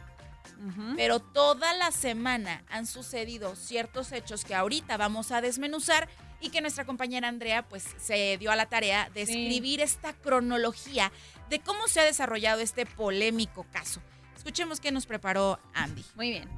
Pero 0.96 1.18
toda 1.18 1.72
la 1.74 1.90
semana 1.90 2.62
han 2.68 2.86
sucedido 2.86 3.56
ciertos 3.56 4.12
hechos 4.12 4.44
que 4.44 4.54
ahorita 4.54 4.96
vamos 4.96 5.32
a 5.32 5.40
desmenuzar 5.40 6.08
y 6.40 6.50
que 6.50 6.60
nuestra 6.60 6.84
compañera 6.84 7.26
Andrea 7.28 7.62
pues 7.68 7.84
se 7.98 8.36
dio 8.38 8.52
a 8.52 8.56
la 8.56 8.66
tarea 8.66 9.08
de 9.10 9.26
Sí. 9.26 9.32
escribir 9.32 9.80
esta 9.80 10.12
cronología 10.12 11.10
de 11.48 11.60
cómo 11.60 11.88
se 11.88 12.00
ha 12.00 12.04
desarrollado 12.04 12.60
este 12.60 12.86
polémico 12.86 13.64
caso. 13.72 14.00
Escuchemos 14.36 14.78
qué 14.80 14.92
nos 14.92 15.06
preparó 15.06 15.58
Andy. 15.74 16.04
Muy 16.14 16.30
bien. 16.30 16.48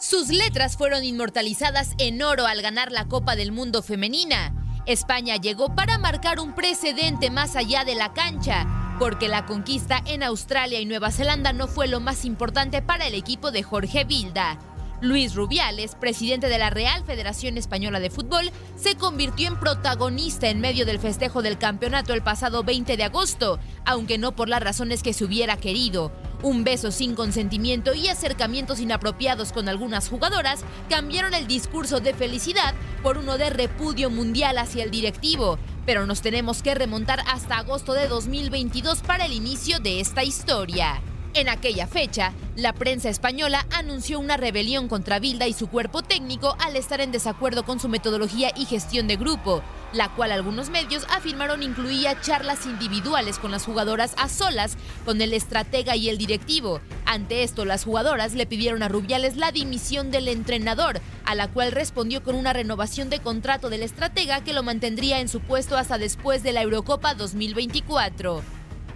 Sus 0.00 0.28
letras 0.28 0.78
fueron 0.78 1.04
inmortalizadas 1.04 1.90
en 1.98 2.22
oro 2.22 2.46
al 2.46 2.62
ganar 2.62 2.90
la 2.90 3.04
Copa 3.04 3.36
del 3.36 3.52
Mundo 3.52 3.82
femenina. 3.82 4.54
España 4.86 5.36
llegó 5.36 5.74
para 5.74 5.98
marcar 5.98 6.40
un 6.40 6.54
precedente 6.54 7.28
más 7.28 7.54
allá 7.54 7.84
de 7.84 7.94
la 7.94 8.14
cancha, 8.14 8.96
porque 8.98 9.28
la 9.28 9.44
conquista 9.44 10.00
en 10.06 10.22
Australia 10.22 10.80
y 10.80 10.86
Nueva 10.86 11.10
Zelanda 11.10 11.52
no 11.52 11.68
fue 11.68 11.86
lo 11.86 12.00
más 12.00 12.24
importante 12.24 12.80
para 12.80 13.08
el 13.08 13.14
equipo 13.14 13.50
de 13.50 13.62
Jorge 13.62 14.04
Vilda. 14.04 14.58
Luis 15.00 15.34
Rubiales, 15.34 15.94
presidente 15.94 16.48
de 16.48 16.58
la 16.58 16.68
Real 16.68 17.04
Federación 17.04 17.56
Española 17.56 18.00
de 18.00 18.10
Fútbol, 18.10 18.50
se 18.76 18.96
convirtió 18.96 19.48
en 19.48 19.58
protagonista 19.58 20.48
en 20.48 20.60
medio 20.60 20.84
del 20.84 20.98
festejo 20.98 21.40
del 21.40 21.56
campeonato 21.56 22.12
el 22.12 22.22
pasado 22.22 22.64
20 22.64 22.98
de 22.98 23.04
agosto, 23.04 23.58
aunque 23.86 24.18
no 24.18 24.32
por 24.32 24.50
las 24.50 24.62
razones 24.62 25.02
que 25.02 25.14
se 25.14 25.24
hubiera 25.24 25.56
querido. 25.56 26.12
Un 26.42 26.64
beso 26.64 26.90
sin 26.90 27.14
consentimiento 27.14 27.94
y 27.94 28.08
acercamientos 28.08 28.78
inapropiados 28.78 29.52
con 29.52 29.70
algunas 29.70 30.08
jugadoras 30.08 30.64
cambiaron 30.90 31.32
el 31.32 31.46
discurso 31.46 32.00
de 32.00 32.12
felicidad 32.12 32.74
por 33.02 33.16
uno 33.16 33.38
de 33.38 33.48
repudio 33.48 34.10
mundial 34.10 34.58
hacia 34.58 34.84
el 34.84 34.90
directivo. 34.90 35.58
Pero 35.86 36.06
nos 36.06 36.20
tenemos 36.20 36.62
que 36.62 36.74
remontar 36.74 37.20
hasta 37.26 37.58
agosto 37.58 37.94
de 37.94 38.06
2022 38.06 39.00
para 39.00 39.24
el 39.24 39.32
inicio 39.32 39.78
de 39.80 40.00
esta 40.00 40.24
historia. 40.24 41.00
En 41.32 41.48
aquella 41.48 41.86
fecha, 41.86 42.32
la 42.56 42.72
prensa 42.72 43.08
española 43.08 43.64
anunció 43.70 44.18
una 44.18 44.36
rebelión 44.36 44.88
contra 44.88 45.20
Bilda 45.20 45.46
y 45.46 45.52
su 45.52 45.68
cuerpo 45.68 46.02
técnico 46.02 46.56
al 46.58 46.74
estar 46.74 47.00
en 47.00 47.12
desacuerdo 47.12 47.64
con 47.64 47.78
su 47.78 47.88
metodología 47.88 48.50
y 48.56 48.64
gestión 48.64 49.06
de 49.06 49.14
grupo, 49.14 49.62
la 49.92 50.08
cual 50.08 50.32
algunos 50.32 50.70
medios 50.70 51.06
afirmaron 51.08 51.62
incluía 51.62 52.20
charlas 52.20 52.66
individuales 52.66 53.38
con 53.38 53.52
las 53.52 53.64
jugadoras 53.64 54.14
a 54.16 54.28
solas, 54.28 54.76
con 55.04 55.22
el 55.22 55.32
estratega 55.32 55.94
y 55.94 56.08
el 56.08 56.18
directivo. 56.18 56.80
Ante 57.06 57.44
esto, 57.44 57.64
las 57.64 57.84
jugadoras 57.84 58.34
le 58.34 58.46
pidieron 58.46 58.82
a 58.82 58.88
Rubiales 58.88 59.36
la 59.36 59.52
dimisión 59.52 60.10
del 60.10 60.26
entrenador, 60.26 61.00
a 61.24 61.36
la 61.36 61.46
cual 61.46 61.70
respondió 61.70 62.24
con 62.24 62.34
una 62.34 62.52
renovación 62.52 63.08
de 63.08 63.20
contrato 63.20 63.70
del 63.70 63.84
estratega 63.84 64.42
que 64.42 64.52
lo 64.52 64.64
mantendría 64.64 65.20
en 65.20 65.28
su 65.28 65.38
puesto 65.38 65.76
hasta 65.76 65.96
después 65.96 66.42
de 66.42 66.52
la 66.52 66.62
Eurocopa 66.62 67.14
2024. 67.14 68.42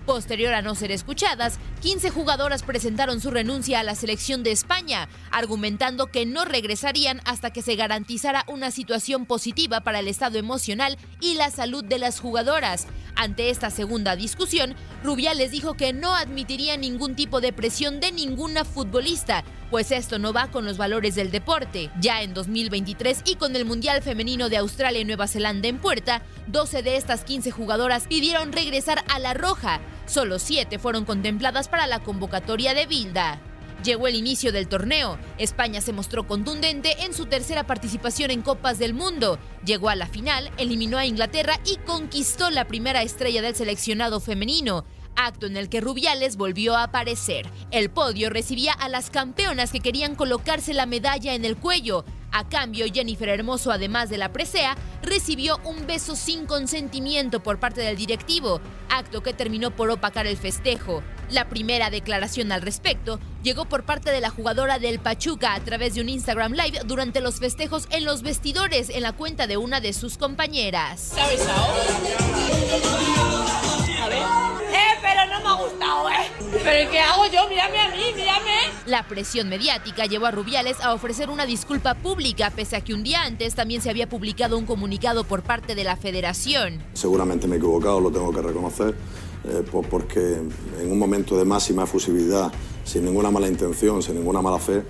Posterior 0.05 0.53
a 0.53 0.61
no 0.61 0.75
ser 0.75 0.93
escuchadas, 0.93 1.59
15 1.85 2.09
jugadoras 2.09 2.63
presentaron 2.63 3.21
su 3.21 3.31
renuncia 3.31 3.81
a 3.81 3.83
la 3.83 3.95
selección 3.95 4.43
de 4.43 4.53
España, 4.53 5.07
argumentando 5.31 6.07
que 6.07 6.25
no 6.25 6.47
regresarían 6.47 7.21
hasta 7.27 7.53
que 7.53 7.61
se 7.61 7.77
garantizara 7.77 8.47
una 8.49 8.71
situación 8.71 9.27
positiva 9.27 9.83
para 9.83 9.99
el 9.99 10.09
estado 10.09 10.39
emocional 10.39 10.97
y 11.21 11.35
la 11.35 11.51
salud 11.51 11.85
de 11.85 11.99
las 11.99 12.21
jugadoras. 12.21 12.87
Ante 13.17 13.51
esta 13.51 13.69
segunda 13.69 14.17
discusión, 14.17 14.75
Rubiales 15.03 15.51
dijo 15.51 15.75
que 15.75 15.93
no 15.93 16.15
admitiría 16.15 16.79
ningún 16.79 17.17
tipo 17.17 17.43
de 17.43 17.53
presión 17.53 18.01
de 18.01 18.13
ninguna 18.13 18.65
futbolista, 18.65 19.45
pues 19.71 19.91
esto 19.91 20.19
no 20.19 20.33
va 20.33 20.51
con 20.51 20.65
los 20.65 20.79
valores 20.79 21.15
del 21.15 21.31
deporte. 21.31 21.91
Ya 22.01 22.23
en 22.23 22.33
2023 22.33 23.23
y 23.27 23.37
con 23.37 23.57
el 23.57 23.67
Mundial 23.67 24.03
Femenino 24.03 24.49
de 24.49 24.57
Australia 24.57 25.01
y 25.01 25.05
Nueva 25.05 25.29
Zelanda 25.29 25.69
en 25.69 25.79
puerta, 25.79 26.23
12 26.47 26.83
de 26.83 26.97
estas 26.97 27.25
15 27.25 27.51
jugadoras 27.51 28.07
pidieron 28.07 28.53
regresar 28.53 29.05
a 29.13 29.19
la 29.19 29.35
roja. 29.35 29.81
Solo 30.07 30.39
7 30.39 30.79
fueron 30.79 31.05
contempladas 31.05 31.69
para 31.69 31.87
la 31.87 32.01
convocatoria 32.01 32.75
de 32.75 32.87
Bilda. 32.87 33.41
Llegó 33.83 34.07
el 34.07 34.15
inicio 34.15 34.51
del 34.53 34.69
torneo. 34.69 35.19
España 35.37 35.81
se 35.81 35.93
mostró 35.93 36.27
contundente 36.27 37.05
en 37.05 37.13
su 37.13 37.27
tercera 37.27 37.65
participación 37.67 38.31
en 38.31 38.41
Copas 38.41 38.79
del 38.79 38.95
Mundo. 38.95 39.39
Llegó 39.65 39.91
a 39.91 39.95
la 39.95 40.07
final, 40.07 40.51
eliminó 40.57 40.97
a 40.97 41.05
Inglaterra 41.05 41.61
y 41.67 41.77
conquistó 41.85 42.51
la 42.51 42.67
primera 42.67 43.03
estrella 43.03 43.43
del 43.43 43.55
seleccionado 43.55 44.21
femenino 44.21 44.85
acto 45.17 45.47
en 45.47 45.57
el 45.57 45.69
que 45.69 45.81
Rubiales 45.81 46.37
volvió 46.37 46.77
a 46.77 46.85
aparecer. 46.85 47.47
El 47.71 47.91
podio 47.91 48.31
recibía 48.31 48.73
a 48.73 48.89
las 48.89 49.11
campeonas 49.11 49.71
que 49.71 49.81
querían 49.81 50.15
colocarse 50.15 50.75
la 50.75 50.87
medalla 50.87 51.35
en 51.35 51.45
el 51.45 51.57
cuello. 51.57 52.05
A 52.37 52.43
cambio, 52.49 52.87
Jennifer 52.93 53.29
Hermoso, 53.29 53.71
además 53.71 54.11
de 54.11 54.19
la 54.19 54.33
presea, 54.33 54.77
recibió 55.03 55.61
un 55.63 55.87
beso 55.87 56.17
sin 56.17 56.47
consentimiento 56.47 57.41
por 57.41 57.61
parte 57.61 57.81
del 57.81 57.97
directivo, 57.97 58.61
acto 58.89 59.23
que 59.23 59.33
terminó 59.33 59.71
por 59.71 59.89
opacar 59.89 60.27
el 60.27 60.37
festejo. 60.37 61.05
La 61.31 61.49
primera 61.49 61.91
declaración 61.91 62.51
al 62.51 62.63
respecto 62.63 63.21
llegó 63.45 63.67
por 63.67 63.85
parte 63.85 64.11
de 64.11 64.21
la 64.21 64.31
jugadora 64.31 64.81
del 64.81 64.99
Pachuca 64.99 65.55
a 65.55 65.61
través 65.61 65.95
de 65.95 66.01
un 66.01 66.09
Instagram 66.09 66.55
Live 66.55 66.81
durante 66.87 67.21
los 67.21 67.39
festejos 67.39 67.87
en 67.91 68.05
los 68.05 68.23
vestidores 68.23 68.91
en 68.91 69.03
la 69.05 69.13
cuenta 69.13 69.47
de 69.47 69.57
una 69.57 69.81
de 69.81 69.93
sus 69.93 70.19
compañeras. 70.19 71.13
A 71.17 71.29
Eh, 74.13 74.99
pero 75.03 75.27
no 75.33 75.41
me 75.41 75.49
ha 75.49 75.53
gustado, 75.65 76.09
¿eh? 76.11 76.31
¿Pero 76.63 76.91
qué 76.91 77.01
hago 77.01 77.27
yo? 77.27 77.49
Mírame 77.49 77.79
a 77.81 77.89
mí, 77.89 78.03
mírame. 78.15 78.51
La 78.87 79.07
presión 79.07 79.49
mediática 79.49 80.07
llevó 80.07 80.27
a 80.27 80.31
Rubiales 80.31 80.81
a 80.81 80.93
ofrecer 80.93 81.31
una 81.31 81.47
disculpa 81.47 81.95
pública, 81.95 82.51
pese 82.51 82.77
a 82.77 82.81
que 82.83 82.95
un 82.95 83.03
día 83.03 83.23
antes 83.23 83.55
también 83.55 83.81
se 83.83 83.91
había 83.91 84.09
publicado 84.09 84.59
un 84.59 84.67
comunicado 84.67 85.25
por 85.25 85.43
parte 85.43 85.75
de 85.75 85.85
la 85.85 85.97
federación. 85.97 86.83
Seguramente 86.95 87.47
me 87.47 87.57
he 87.57 87.59
equivocado, 87.59 88.01
lo 88.01 88.11
tengo 88.11 88.33
que 88.33 88.43
reconocer, 88.43 88.95
eh, 89.45 89.63
po- 89.71 89.83
porque 89.83 90.19
en 90.81 90.91
un 90.91 90.99
momento 90.99 91.37
de 91.37 91.45
máxima 91.45 91.85
efusividad, 91.85 92.53
sin 92.85 93.05
ninguna 93.05 93.31
mala 93.31 93.49
intención, 93.49 94.03
sin 94.03 94.15
ninguna 94.17 94.43
mala 94.43 94.59
fe, 94.59 94.83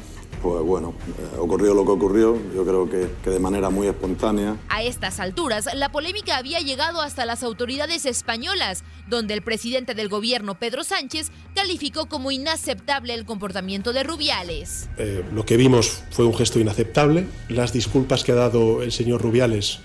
pues 0.44 0.62
bueno, 0.62 0.92
eh, 1.08 1.38
ocurrió 1.38 1.72
lo 1.72 1.86
que 1.86 1.92
ocurrió, 1.92 2.38
yo 2.54 2.66
creo 2.66 2.90
que, 2.90 3.08
que 3.24 3.30
de 3.30 3.40
manera 3.40 3.70
muy 3.70 3.86
espontánea. 3.86 4.58
A 4.68 4.82
estas 4.82 5.18
alturas, 5.18 5.70
la 5.74 5.90
polémica 5.90 6.36
había 6.36 6.60
llegado 6.60 7.00
hasta 7.00 7.24
las 7.24 7.42
autoridades 7.42 8.04
españolas, 8.04 8.84
donde 9.08 9.32
el 9.32 9.40
presidente 9.40 9.94
del 9.94 10.10
gobierno, 10.10 10.58
Pedro 10.58 10.84
Sánchez, 10.84 11.30
calificó 11.54 12.10
como 12.10 12.30
inaceptable 12.30 13.14
el 13.14 13.24
comportamiento 13.24 13.94
de 13.94 14.02
Rubiales. 14.02 14.90
Eh, 14.98 15.24
lo 15.32 15.46
que 15.46 15.56
vimos 15.56 16.02
fue 16.10 16.26
un 16.26 16.34
gesto 16.34 16.60
inaceptable. 16.60 17.26
Las 17.48 17.72
disculpas 17.72 18.22
que 18.22 18.32
ha 18.32 18.34
dado 18.34 18.82
el 18.82 18.92
señor 18.92 19.22
Rubiales 19.22 19.80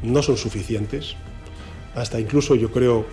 no 0.00 0.22
son 0.22 0.36
suficientes. 0.36 1.16
Hasta 1.96 2.20
incluso 2.20 2.54
yo 2.54 2.70
creo 2.70 3.04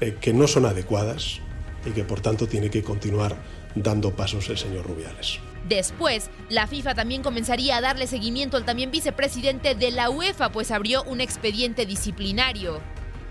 eh, 0.00 0.16
que 0.20 0.32
no 0.32 0.48
son 0.48 0.66
adecuadas 0.66 1.38
y 1.86 1.90
que 1.90 2.02
por 2.02 2.20
tanto 2.20 2.48
tiene 2.48 2.70
que 2.70 2.82
continuar 2.82 3.36
dando 3.76 4.16
pasos 4.16 4.48
el 4.48 4.58
señor 4.58 4.84
Rubiales. 4.84 5.38
Después, 5.68 6.30
la 6.50 6.66
FIFA 6.66 6.94
también 6.94 7.22
comenzaría 7.22 7.76
a 7.76 7.80
darle 7.80 8.06
seguimiento 8.06 8.56
al 8.56 8.64
también 8.64 8.90
vicepresidente 8.90 9.74
de 9.74 9.90
la 9.90 10.10
UEFA, 10.10 10.52
pues 10.52 10.70
abrió 10.70 11.02
un 11.04 11.20
expediente 11.20 11.86
disciplinario. 11.86 12.80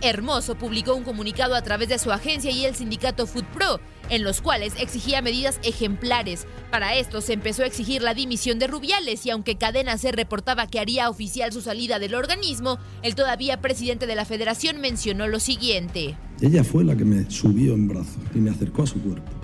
Hermoso 0.01 0.55
publicó 0.55 0.95
un 0.95 1.03
comunicado 1.03 1.55
a 1.55 1.61
través 1.61 1.87
de 1.87 1.97
su 1.97 2.11
agencia 2.11 2.51
y 2.51 2.65
el 2.65 2.75
sindicato 2.75 3.25
FoodPro, 3.25 3.79
en 4.09 4.23
los 4.23 4.41
cuales 4.41 4.73
exigía 4.77 5.21
medidas 5.21 5.59
ejemplares. 5.63 6.45
Para 6.71 6.95
esto 6.95 7.21
se 7.21 7.31
empezó 7.31 7.63
a 7.63 7.67
exigir 7.67 8.01
la 8.01 8.13
dimisión 8.13 8.59
de 8.59 8.67
Rubiales 8.67 9.25
y 9.25 9.29
aunque 9.29 9.55
Cadena 9.55 9.97
se 9.97 10.11
reportaba 10.11 10.67
que 10.67 10.81
haría 10.81 11.09
oficial 11.09 11.53
su 11.53 11.61
salida 11.61 11.99
del 11.99 12.15
organismo, 12.15 12.79
el 13.01 13.15
todavía 13.15 13.61
presidente 13.61 14.05
de 14.05 14.15
la 14.15 14.25
federación 14.25 14.81
mencionó 14.81 15.27
lo 15.27 15.39
siguiente. 15.39 16.17
Ella 16.41 16.65
fue 16.65 16.83
la 16.83 16.97
que 16.97 17.05
me 17.05 17.29
subió 17.31 17.73
en 17.73 17.87
brazos 17.87 18.17
y 18.35 18.39
me 18.39 18.49
acercó 18.49 18.83
a 18.83 18.87
su 18.87 19.01
cuerpo. 19.01 19.42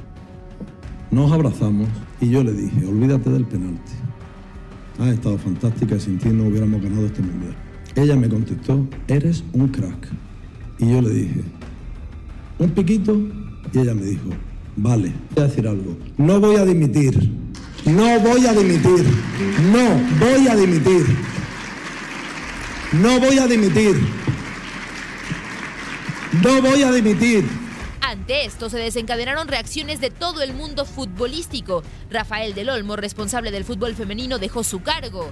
Nos 1.11 1.31
abrazamos 1.31 1.87
y 2.21 2.29
yo 2.29 2.43
le 2.43 2.53
dije, 2.53 2.85
olvídate 2.85 3.29
del 3.31 3.45
penalti. 3.45 3.93
Ha 4.99 5.09
estado 5.09 5.37
fantástica 5.37 5.95
y 5.95 5.99
sin 5.99 6.19
ti 6.19 6.29
no 6.29 6.43
hubiéramos 6.45 6.81
ganado 6.81 7.05
este 7.05 7.21
mundial. 7.21 7.55
Ella 7.95 8.15
me 8.15 8.29
contestó, 8.29 8.87
eres 9.07 9.43
un 9.53 9.69
crack. 9.69 10.07
Y 10.77 10.91
yo 10.91 11.01
le 11.01 11.09
dije, 11.09 11.41
un 12.59 12.69
piquito. 12.71 13.17
Y 13.73 13.79
ella 13.79 13.95
me 13.95 14.03
dijo, 14.03 14.29
vale, 14.75 15.11
voy 15.35 15.43
a 15.43 15.47
decir 15.47 15.67
algo. 15.67 15.97
No 16.17 16.39
voy 16.39 16.57
a 16.57 16.65
dimitir. 16.65 17.31
No 17.85 18.19
voy 18.19 18.45
a 18.45 18.53
dimitir. 18.53 19.05
No 19.71 20.25
voy 20.25 20.47
a 20.47 20.55
dimitir. 20.55 21.05
No 23.01 23.19
voy 23.19 23.39
a 23.39 23.47
dimitir. 23.47 23.95
No 26.43 26.61
voy 26.61 26.83
a 26.83 26.91
dimitir. 26.91 27.58
Esto 28.29 28.69
se 28.69 28.77
desencadenaron 28.77 29.47
reacciones 29.47 29.99
de 29.99 30.11
todo 30.11 30.43
el 30.43 30.53
mundo 30.53 30.85
futbolístico. 30.85 31.81
Rafael 32.11 32.53
del 32.53 32.69
Olmo, 32.69 32.95
responsable 32.95 33.49
del 33.49 33.65
fútbol 33.65 33.95
femenino, 33.95 34.37
dejó 34.37 34.63
su 34.63 34.83
cargo. 34.83 35.31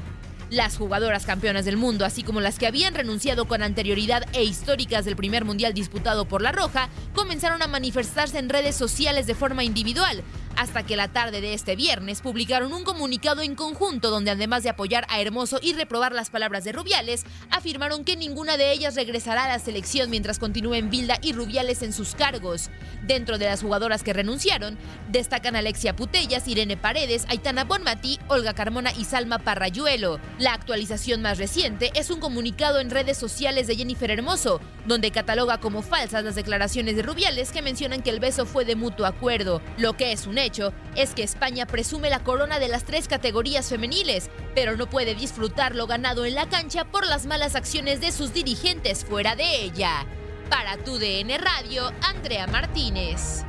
Las 0.49 0.77
jugadoras 0.77 1.25
campeonas 1.25 1.65
del 1.65 1.77
mundo, 1.77 2.05
así 2.05 2.23
como 2.23 2.41
las 2.41 2.57
que 2.57 2.65
habían 2.65 2.95
renunciado 2.95 3.45
con 3.45 3.61
anterioridad 3.61 4.23
e 4.33 4.43
históricas 4.43 5.05
del 5.05 5.15
primer 5.15 5.45
mundial 5.45 5.73
disputado 5.73 6.25
por 6.25 6.41
La 6.41 6.51
Roja, 6.51 6.89
comenzaron 7.13 7.61
a 7.61 7.67
manifestarse 7.67 8.39
en 8.39 8.49
redes 8.49 8.75
sociales 8.75 9.27
de 9.27 9.35
forma 9.35 9.63
individual, 9.63 10.23
hasta 10.57 10.83
que 10.83 10.97
la 10.97 11.07
tarde 11.07 11.39
de 11.39 11.53
este 11.53 11.75
viernes 11.75 12.21
publicaron 12.21 12.73
un 12.73 12.83
comunicado 12.83 13.41
en 13.41 13.55
conjunto 13.55 14.09
donde 14.09 14.31
además 14.31 14.63
de 14.63 14.69
apoyar 14.69 15.05
a 15.07 15.21
Hermoso 15.21 15.59
y 15.61 15.73
reprobar 15.73 16.13
las 16.13 16.31
palabras 16.31 16.63
de 16.63 16.71
Rubiales, 16.71 17.25
afirmaron 17.51 18.03
que 18.03 18.17
ninguna 18.17 18.57
de 18.57 18.71
ellas 18.71 18.95
regresará 18.95 19.45
a 19.45 19.49
la 19.49 19.59
selección 19.59 20.09
mientras 20.09 20.39
continúen 20.39 20.89
Bilda 20.89 21.19
y 21.21 21.33
Rubiales 21.33 21.83
en 21.83 21.93
sus 21.93 22.15
cargos. 22.15 22.71
Dentro 23.03 23.37
de 23.37 23.45
las 23.45 23.61
jugadoras 23.61 24.01
que 24.01 24.13
renunciaron, 24.13 24.77
destacan 25.09 25.55
Alexia 25.55 25.95
Putellas, 25.95 26.47
Irene 26.47 26.75
Paredes, 26.75 27.25
Aitana 27.29 27.63
Bonmatí, 27.63 28.19
Olga 28.27 28.53
Carmona 28.53 28.91
y 28.97 29.05
Salma 29.05 29.37
Parrayuelo. 29.37 30.19
La 30.39 30.53
actualización 30.53 31.21
más 31.21 31.37
reciente 31.37 31.91
es 31.93 32.09
un 32.09 32.19
comunicado 32.19 32.79
en 32.79 32.89
redes 32.89 33.17
sociales 33.17 33.67
de 33.67 33.75
Jennifer 33.75 34.09
Hermoso, 34.09 34.59
donde 34.87 35.11
cataloga 35.11 35.59
como 35.59 35.83
falsas 35.83 36.23
las 36.23 36.35
declaraciones 36.35 36.95
de 36.95 37.03
Rubiales 37.03 37.51
que 37.51 37.61
mencionan 37.61 38.01
que 38.01 38.09
el 38.09 38.19
beso 38.19 38.47
fue 38.47 38.65
de 38.65 38.75
mutuo 38.75 39.05
acuerdo, 39.05 39.61
lo 39.77 39.95
que 39.95 40.11
es 40.11 40.25
un 40.25 40.39
hecho 40.39 40.46
es 40.95 41.13
que 41.13 41.23
España 41.23 41.65
presume 41.65 42.09
la 42.09 42.23
corona 42.23 42.59
de 42.59 42.67
las 42.67 42.83
tres 42.83 43.07
categorías 43.07 43.69
femeniles, 43.69 44.29
pero 44.55 44.75
no 44.75 44.89
puede 44.89 45.15
disfrutar 45.15 45.75
lo 45.75 45.87
ganado 45.87 46.25
en 46.25 46.35
la 46.35 46.47
cancha 46.49 46.85
por 46.85 47.05
las 47.05 47.25
malas 47.25 47.55
acciones 47.55 48.01
de 48.01 48.11
sus 48.11 48.33
dirigentes 48.33 49.05
fuera 49.05 49.35
de 49.35 49.63
ella. 49.63 50.05
Para 50.49 50.77
tu 50.77 50.97
DN 50.97 51.37
Radio, 51.37 51.91
Andrea 52.01 52.47
Martínez. 52.47 53.43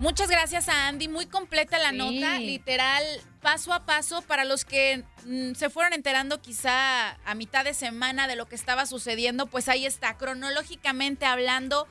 Muchas 0.00 0.28
gracias 0.28 0.68
a 0.68 0.88
Andy, 0.88 1.08
muy 1.08 1.26
completa 1.26 1.78
la 1.78 1.90
Sí. 1.90 1.96
nota, 1.96 2.38
literal, 2.38 3.04
paso 3.40 3.72
a 3.72 3.86
paso 3.86 4.22
para 4.22 4.44
los 4.44 4.64
que 4.64 5.04
mm, 5.24 5.54
se 5.54 5.70
fueron 5.70 5.92
enterando 5.92 6.42
quizá 6.42 7.12
a 7.24 7.34
mitad 7.34 7.64
de 7.64 7.74
semana 7.74 8.26
de 8.26 8.36
lo 8.36 8.46
que 8.46 8.56
estaba 8.56 8.86
sucediendo, 8.86 9.46
pues 9.46 9.68
ahí 9.68 9.86
está, 9.86 10.16
cronológicamente 10.18 11.26
hablando, 11.26 11.86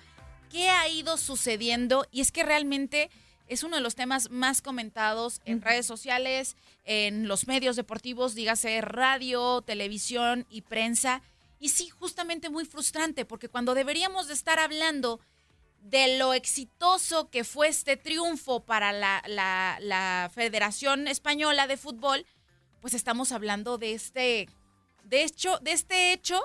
qué 0.52 0.70
ha 0.70 0.88
ido 0.90 1.18
sucediendo 1.18 2.06
y 2.12 2.22
es 2.22 2.32
que 2.32 2.44
realmente 2.44 3.10
es 3.48 3.64
uno 3.64 3.78
de 3.78 3.82
los 3.82 3.96
temas 3.96 4.30
más 4.30 4.62
comentados 4.62 5.42
en 5.46 5.62
redes 5.62 5.86
sociales, 5.86 6.56
en 6.86 7.28
los 7.28 7.48
medios 7.48 7.76
deportivos, 7.76 8.36
dígase 8.36 8.80
radio, 8.82 9.62
televisión 9.62 10.46
y 10.50 10.62
prensa. 10.62 11.22
Y 11.60 11.70
sí, 11.70 11.90
justamente 11.90 12.50
muy 12.50 12.66
frustrante, 12.66 13.26
porque 13.26 13.50
cuando 13.50 13.74
deberíamos 13.74 14.28
de 14.28 14.34
estar 14.34 14.60
hablando 14.60 15.20
de 15.84 16.18
lo 16.18 16.34
exitoso 16.34 17.30
que 17.30 17.44
fue 17.44 17.68
este 17.68 17.98
triunfo 17.98 18.66
para 18.66 18.92
la, 18.94 19.22
la- 19.28 19.78
la 19.82 20.32
Federación 20.34 21.08
Española 21.08 21.68
de 21.68 21.78
Fútbol, 21.78 22.26
pues 22.82 22.94
estamos 22.94 23.32
hablando 23.32 23.78
de 23.78 23.94
este, 23.94 24.50
de 25.04 25.24
hecho, 25.24 25.60
de 25.60 25.74
este 25.74 26.14
hecho 26.14 26.42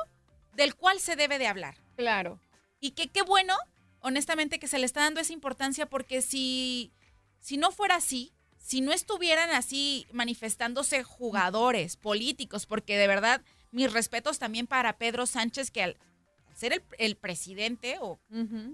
del 0.55 0.75
cual 0.75 0.99
se 1.01 1.15
debe 1.17 1.39
de 1.39 1.47
hablar. 1.47 1.77
Claro. 1.97 2.41
Y 2.81 2.91
que 2.93 3.09
qué 3.09 3.23
bueno, 3.23 3.55
honestamente, 4.01 4.59
que 4.59 4.69
se 4.69 4.79
le 4.79 4.87
está 4.87 5.01
dando 5.03 5.21
esa 5.21 5.33
importancia, 5.33 5.87
porque 5.87 6.21
si, 6.21 6.93
si 7.41 7.57
no 7.57 7.71
fuera 7.71 7.95
así, 7.97 8.33
si 8.59 8.81
no 8.81 8.93
estuvieran 8.93 9.51
así 9.51 10.07
manifestándose 10.13 11.05
jugadores, 11.05 11.97
políticos, 11.97 12.67
porque 12.67 12.97
de 12.99 13.07
verdad, 13.07 13.41
mis 13.71 13.93
respetos 13.93 14.39
también 14.41 14.67
para 14.67 14.99
Pedro 14.99 15.27
Sánchez, 15.27 15.71
que 15.71 15.83
al 15.85 15.97
ser 16.59 16.73
el, 16.73 16.83
el 16.99 17.17
presidente, 17.17 17.97
o 18.01 18.19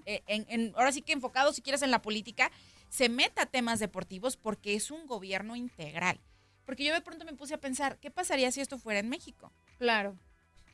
eh, 0.06 0.22
en- 0.26 0.46
en- 0.48 0.72
ahora 0.74 0.90
sí 0.90 1.02
que 1.02 1.12
enfocado, 1.12 1.52
si 1.52 1.60
quieres, 1.60 1.82
en 1.82 1.90
la 1.90 2.00
política, 2.00 2.50
se 2.88 3.08
meta 3.08 3.42
a 3.42 3.46
temas 3.46 3.78
deportivos 3.78 4.36
porque 4.36 4.74
es 4.74 4.90
un 4.90 5.06
gobierno 5.06 5.54
integral. 5.54 6.18
Porque 6.64 6.84
yo 6.84 6.94
de 6.94 7.02
pronto 7.02 7.26
me 7.26 7.34
puse 7.34 7.52
a 7.54 7.58
pensar, 7.60 7.98
¿qué 7.98 8.10
pasaría 8.10 8.50
si 8.50 8.62
esto 8.62 8.78
fuera 8.78 9.00
en 9.00 9.08
México? 9.10 9.52
Claro. 9.78 10.16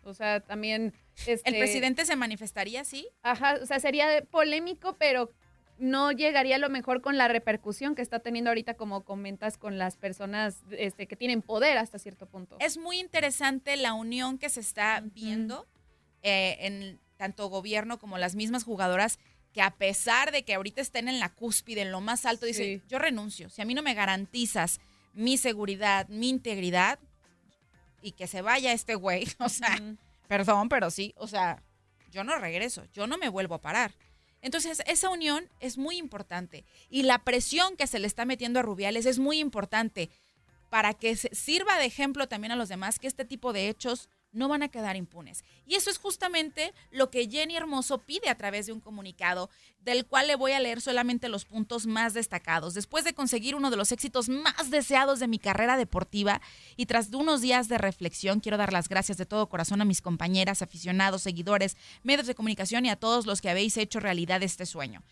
O 0.05 0.14
sea, 0.14 0.40
también... 0.40 0.94
¿El 1.27 1.35
este, 1.35 1.51
presidente 1.59 2.07
se 2.07 2.14
manifestaría 2.14 2.83
así? 2.83 3.09
Ajá, 3.23 3.59
o 3.61 3.66
sea, 3.66 3.81
sería 3.81 4.23
polémico, 4.31 4.96
pero 4.96 5.31
no 5.79 6.12
llegaría 6.12 6.57
a 6.57 6.59
lo 6.59 6.68
mejor 6.70 7.01
con 7.01 7.18
la 7.18 7.27
repercusión 7.27 7.94
que 7.94 8.03
está 8.03 8.20
teniendo 8.20 8.51
ahorita, 8.51 8.75
como 8.75 9.03
comentas, 9.03 9.59
con 9.59 9.79
las 9.79 9.96
personas 9.96 10.62
este, 10.70 11.07
que 11.09 11.16
tienen 11.16 11.42
poder 11.42 11.77
hasta 11.77 11.99
cierto 11.99 12.27
punto. 12.27 12.57
Es 12.61 12.79
muy 12.79 13.01
interesante 13.01 13.77
la 13.77 13.94
unión 13.94 14.38
que 14.38 14.49
se 14.49 14.61
está 14.61 15.03
viendo 15.03 15.66
eh, 16.23 16.57
en 16.61 17.01
tanto 17.17 17.49
gobierno 17.49 17.99
como 17.99 18.19
las 18.19 18.35
mismas 18.35 18.65
jugadoras 18.65 19.19
que 19.53 19.63
a 19.63 19.71
pesar 19.73 20.33
de 20.33 20.45
que 20.45 20.55
ahorita 20.55 20.81
estén 20.81 21.09
en 21.09 21.19
la 21.19 21.29
cúspide, 21.29 21.83
en 21.83 21.91
lo 21.91 22.01
más 22.01 22.25
alto, 22.25 22.47
dicen, 22.47 22.83
yo 22.89 22.99
renuncio. 22.99 23.51
Si 23.51 23.61
a 23.61 23.65
mí 23.65 23.75
no 23.75 23.83
me 23.83 23.95
garantizas 23.95 24.81
mi 25.13 25.37
seguridad, 25.37 26.09
mi 26.09 26.29
integridad 26.29 26.99
y 28.01 28.13
que 28.13 28.27
se 28.27 28.43
vaya 28.43 28.73
este 28.73 28.95
güey, 28.95 29.27
o 29.39 29.49
sea, 29.49 29.79
perdón, 30.29 30.69
pero 30.69 30.91
sí, 30.91 31.13
o 31.17 31.27
sea, 31.27 31.63
yo 32.11 32.25
no 32.25 32.39
regreso, 32.39 32.85
yo 32.93 33.07
no 33.07 33.19
me 33.19 33.29
vuelvo 33.29 33.57
a 33.57 33.61
parar. 33.61 33.95
Entonces, 34.43 34.83
esa 34.87 35.11
unión 35.11 35.49
es 35.61 35.77
muy 35.77 35.99
importante 35.99 36.65
y 36.89 37.03
la 37.03 37.19
presión 37.19 37.77
que 37.77 37.87
se 37.87 37.99
le 37.99 38.07
está 38.07 38.25
metiendo 38.25 38.61
a 38.61 38.63
Rubiales 38.63 39.05
es 39.05 39.19
muy 39.19 39.39
importante 39.39 40.11
para 40.71 40.95
que 40.95 41.17
sirva 41.17 41.77
de 41.79 41.85
ejemplo 41.85 42.29
también 42.29 42.53
a 42.53 42.57
los 42.57 42.69
demás 42.69 42.99
que 42.99 43.09
este 43.09 43.25
tipo 43.25 43.53
de 43.53 43.69
hechos 43.69 44.09
no 44.33 44.49
van 44.49 44.62
a 44.62 44.69
quedar 44.69 44.97
impunes. 44.97 45.45
Y 45.66 45.75
eso 45.75 45.90
es 45.90 45.99
justamente 45.99 46.73
lo 46.90 47.11
que 47.11 47.29
Jenny 47.29 47.57
Hermoso 47.57 47.99
pide 47.99 48.29
a 48.29 48.37
través 48.37 48.66
de 48.66 48.73
un 48.73 48.81
comunicado, 48.81 49.51
del 49.81 50.07
cual 50.07 50.27
le 50.27 50.37
voy 50.37 50.53
a 50.53 50.61
leer 50.61 50.81
solamente 50.81 51.29
los 51.29 51.45
puntos 51.45 51.87
más 51.87 52.14
destacados. 52.14 52.75
Después 52.75 53.05
de 53.05 53.14
conseguir 53.14 53.55
uno 53.55 53.71
de 53.71 53.77
los 53.77 53.93
éxitos 53.93 54.29
más 54.29 54.71
deseados 54.71 55.21
de 55.21 55.29
mi 55.29 55.38
carrera 55.38 55.77
deportiva 55.77 56.40
y 56.77 56.87
tras 56.87 57.09
unos 57.12 57.40
días 57.40 57.69
de 57.69 57.79
reflexión, 57.79 58.40
quiero 58.40 58.59
dar 58.59 58.73
las 58.73 58.88
gracias 58.88 59.19
de 59.19 59.27
todo 59.27 59.49
corazón 59.49 59.81
a 59.81 59.87
mis 59.87 60.03
compañeras, 60.03 60.62
aficionados, 60.62 61.23
seguidores, 61.23 61.77
medios 62.03 62.27
de 62.27 62.35
comunicación 62.35 62.85
y 62.85 62.90
a 62.90 62.97
todos 62.97 63.27
los 63.27 63.40
que 63.40 63.51
habéis 63.51 63.77
hecho 63.77 64.01
realidad 64.01 64.43
este 64.43 64.66
sueño 64.66 65.03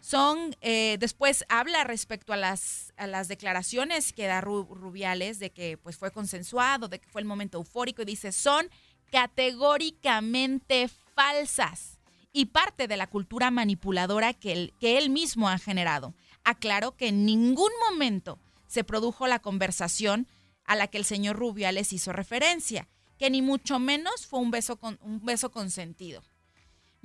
son, 0.00 0.54
eh, 0.60 0.96
después 1.00 1.44
habla 1.48 1.82
respecto 1.84 2.32
a 2.32 2.36
las, 2.36 2.92
a 2.96 3.06
las 3.06 3.28
declaraciones 3.28 4.12
que 4.12 4.26
da 4.26 4.40
Ru- 4.40 4.68
Rubiales 4.68 5.38
de 5.38 5.50
que 5.50 5.78
pues 5.78 5.96
fue 5.96 6.10
consensuado, 6.12 6.88
de 6.88 7.00
que 7.00 7.08
fue 7.08 7.20
el 7.20 7.26
momento 7.26 7.58
eufórico 7.58 8.02
y 8.02 8.04
dice, 8.06 8.30
son 8.32 8.68
categóricamente 9.10 10.88
falsas 11.14 11.98
y 12.32 12.46
parte 12.46 12.86
de 12.86 12.96
la 12.96 13.06
cultura 13.06 13.50
manipuladora 13.50 14.34
que 14.34 14.52
él, 14.52 14.74
que 14.78 14.98
él 14.98 15.10
mismo 15.10 15.48
ha 15.48 15.58
generado. 15.58 16.14
Aclaró 16.44 16.96
que 16.96 17.08
en 17.08 17.24
ningún 17.24 17.70
momento 17.90 18.38
se 18.66 18.84
produjo 18.84 19.26
la 19.26 19.38
conversación 19.40 20.28
a 20.64 20.76
la 20.76 20.88
que 20.88 20.98
el 20.98 21.04
señor 21.04 21.36
Rubiales 21.36 21.92
hizo 21.92 22.12
referencia, 22.12 22.88
que 23.18 23.30
ni 23.30 23.40
mucho 23.40 23.78
menos 23.78 24.26
fue 24.26 24.40
un 24.40 24.50
beso, 24.50 24.76
con, 24.76 24.98
un 25.00 25.24
beso 25.24 25.50
consentido. 25.50 26.22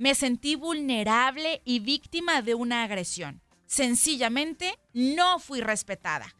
Me 0.02 0.16
sentí 0.16 0.56
vulnerable 0.56 1.62
y 1.64 1.78
víctima 1.78 2.42
de 2.42 2.56
una 2.56 2.82
agresión. 2.82 3.40
Sencillamente 3.68 4.76
no 4.92 5.38
fui 5.38 5.60
respetada. 5.60 6.34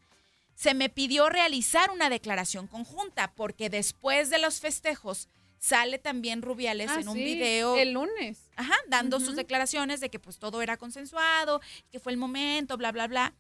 Se 0.57 0.75
me 0.75 0.89
pidió 0.89 1.29
realizar 1.29 1.93
una 1.93 2.11
declaración 2.11 2.67
conjunta 2.67 3.33
porque 3.37 3.71
después 3.71 4.31
de 4.31 4.41
los 4.41 4.59
festejos 4.59 5.29
sale 5.61 6.01
también 6.01 6.43
Rubiales 6.43 6.91
Ah, 6.91 7.03
en 7.03 7.09
un 7.09 7.15
sí, 7.15 7.23
video 7.23 7.77
el 7.77 7.93
lunes. 7.93 8.51
Ajá, 8.57 8.75
dando 8.89 9.21
sus 9.21 9.37
declaraciones 9.37 10.01
de 10.01 10.11
que 10.11 10.19
pues 10.19 10.41
todo 10.41 10.61
era 10.61 10.77
consensuado, 10.77 11.61
que 11.93 12.01
fue 12.01 12.11
el 12.11 12.19
momento, 12.19 12.77
bla 12.77 12.91
bla 12.91 13.07
bla. 13.07 13.33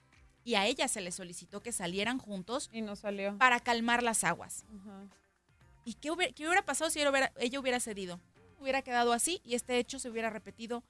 Y 0.44 0.54
a 0.54 0.66
ella 0.66 0.86
se 0.86 1.00
le 1.00 1.10
solicitó 1.10 1.62
que 1.62 1.72
salieran 1.72 2.18
juntos 2.20 2.70
y 2.72 2.80
no 2.80 2.94
salió 2.94 3.36
para 3.38 3.58
calmar 3.58 4.04
las 4.04 4.22
aguas. 4.22 4.64
¿Y 5.84 5.94
qué 5.94 6.12
hubiera, 6.12 6.32
qué 6.32 6.46
hubiera 6.46 6.64
pasado 6.64 6.92
si 6.92 7.00
ella 7.00 7.10
hubiera, 7.10 7.32
ella 7.40 7.58
hubiera 7.58 7.80
cedido? 7.80 8.20
Hubiera 8.62 8.82
quedado 8.82 9.12
así 9.12 9.40
y 9.44 9.54
este 9.54 9.78
hecho 9.78 9.98
se 9.98 10.08
hubiera 10.08 10.30
repetido 10.30 10.82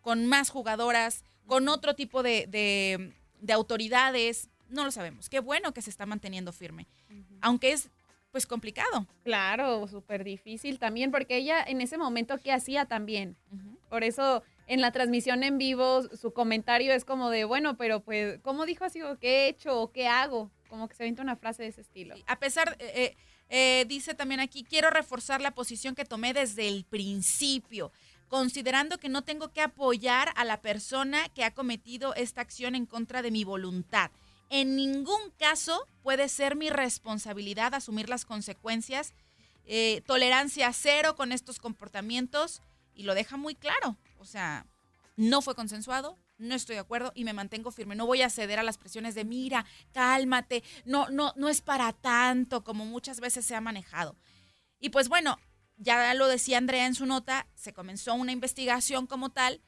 con 0.00 0.26
más 0.26 0.50
jugadoras, 0.50 1.24
con 1.46 1.68
otro 1.68 1.94
tipo 1.94 2.22
de, 2.22 2.46
de- 2.46 3.12
de 3.40 3.52
autoridades. 3.52 4.48
No 4.68 4.84
lo 4.84 4.90
sabemos. 4.90 5.28
Qué 5.28 5.40
bueno 5.40 5.72
que 5.72 5.82
se 5.82 5.90
está 5.90 6.06
manteniendo 6.06 6.52
firme. 6.52 6.86
Aunque 7.40 7.72
es 7.72 7.90
pues 8.30 8.46
complicado. 8.46 9.06
Claro, 9.24 9.88
súper 9.88 10.22
difícil 10.24 10.78
también, 10.78 11.10
porque 11.10 11.36
ella 11.38 11.62
en 11.66 11.80
ese 11.80 11.96
momento, 11.96 12.36
¿qué 12.38 12.52
hacía 12.52 12.84
también? 12.84 13.36
Por 13.88 14.04
eso 14.04 14.42
en 14.66 14.82
la 14.82 14.92
transmisión 14.92 15.42
en 15.44 15.56
vivo 15.56 16.02
su 16.14 16.32
comentario 16.34 16.92
es 16.92 17.06
como 17.06 17.30
de, 17.30 17.44
bueno, 17.44 17.76
pero 17.78 18.00
pues, 18.00 18.38
¿cómo 18.42 18.66
dijo 18.66 18.84
así? 18.84 19.00
¿O 19.00 19.18
qué 19.18 19.46
he 19.46 19.48
hecho? 19.48 19.80
¿O 19.80 19.92
qué 19.92 20.06
hago? 20.08 20.50
Como 20.68 20.88
que 20.88 20.94
se 20.94 21.04
avienta 21.04 21.22
una 21.22 21.36
frase 21.36 21.62
de 21.62 21.68
ese 21.70 21.80
estilo. 21.80 22.16
A 22.26 22.38
pesar, 22.38 22.76
eh, 22.80 23.16
eh, 23.48 23.84
dice 23.88 24.14
también 24.14 24.40
aquí, 24.40 24.64
quiero 24.64 24.90
reforzar 24.90 25.40
la 25.40 25.54
posición 25.54 25.94
que 25.94 26.04
tomé 26.04 26.34
desde 26.34 26.68
el 26.68 26.84
principio, 26.84 27.92
considerando 28.28 28.98
que 28.98 29.08
no 29.08 29.22
tengo 29.22 29.48
que 29.52 29.62
apoyar 29.62 30.32
a 30.36 30.44
la 30.44 30.60
persona 30.60 31.28
que 31.30 31.44
ha 31.44 31.54
cometido 31.54 32.14
esta 32.14 32.42
acción 32.42 32.74
en 32.74 32.86
contra 32.86 33.22
de 33.22 33.30
mi 33.30 33.44
voluntad. 33.44 34.10
En 34.50 34.76
ningún 34.76 35.30
caso 35.38 35.86
puede 36.02 36.28
ser 36.28 36.56
mi 36.56 36.70
responsabilidad 36.70 37.74
asumir 37.74 38.08
las 38.08 38.24
consecuencias. 38.24 39.14
Eh, 39.66 40.02
tolerancia 40.06 40.72
cero 40.72 41.14
con 41.16 41.32
estos 41.32 41.58
comportamientos 41.58 42.62
y 42.94 43.02
lo 43.02 43.14
deja 43.14 43.36
muy 43.36 43.54
claro. 43.54 43.96
O 44.18 44.24
sea, 44.24 44.66
no 45.16 45.42
fue 45.42 45.54
consensuado, 45.54 46.18
no 46.38 46.54
estoy 46.54 46.76
de 46.76 46.80
acuerdo 46.80 47.12
y 47.14 47.24
me 47.24 47.32
mantengo 47.32 47.70
firme. 47.70 47.94
No 47.94 48.06
voy 48.06 48.22
a 48.22 48.30
ceder 48.30 48.58
a 48.58 48.62
las 48.62 48.78
presiones 48.78 49.14
de 49.14 49.24
mira, 49.24 49.66
cálmate, 49.92 50.62
no, 50.84 51.08
no, 51.10 51.32
no 51.36 51.48
es 51.48 51.60
para 51.60 51.92
tanto 51.92 52.64
como 52.64 52.86
muchas 52.86 53.20
veces 53.20 53.44
se 53.44 53.54
ha 53.54 53.60
manejado. 53.60 54.16
Y 54.80 54.90
pues 54.90 55.08
bueno, 55.08 55.38
ya 55.76 56.14
lo 56.14 56.28
decía 56.28 56.58
Andrea 56.58 56.86
en 56.86 56.94
su 56.94 57.06
nota, 57.06 57.46
se 57.54 57.72
comenzó 57.72 58.14
una 58.14 58.32
investigación 58.32 59.06
como 59.06 59.30
tal 59.30 59.60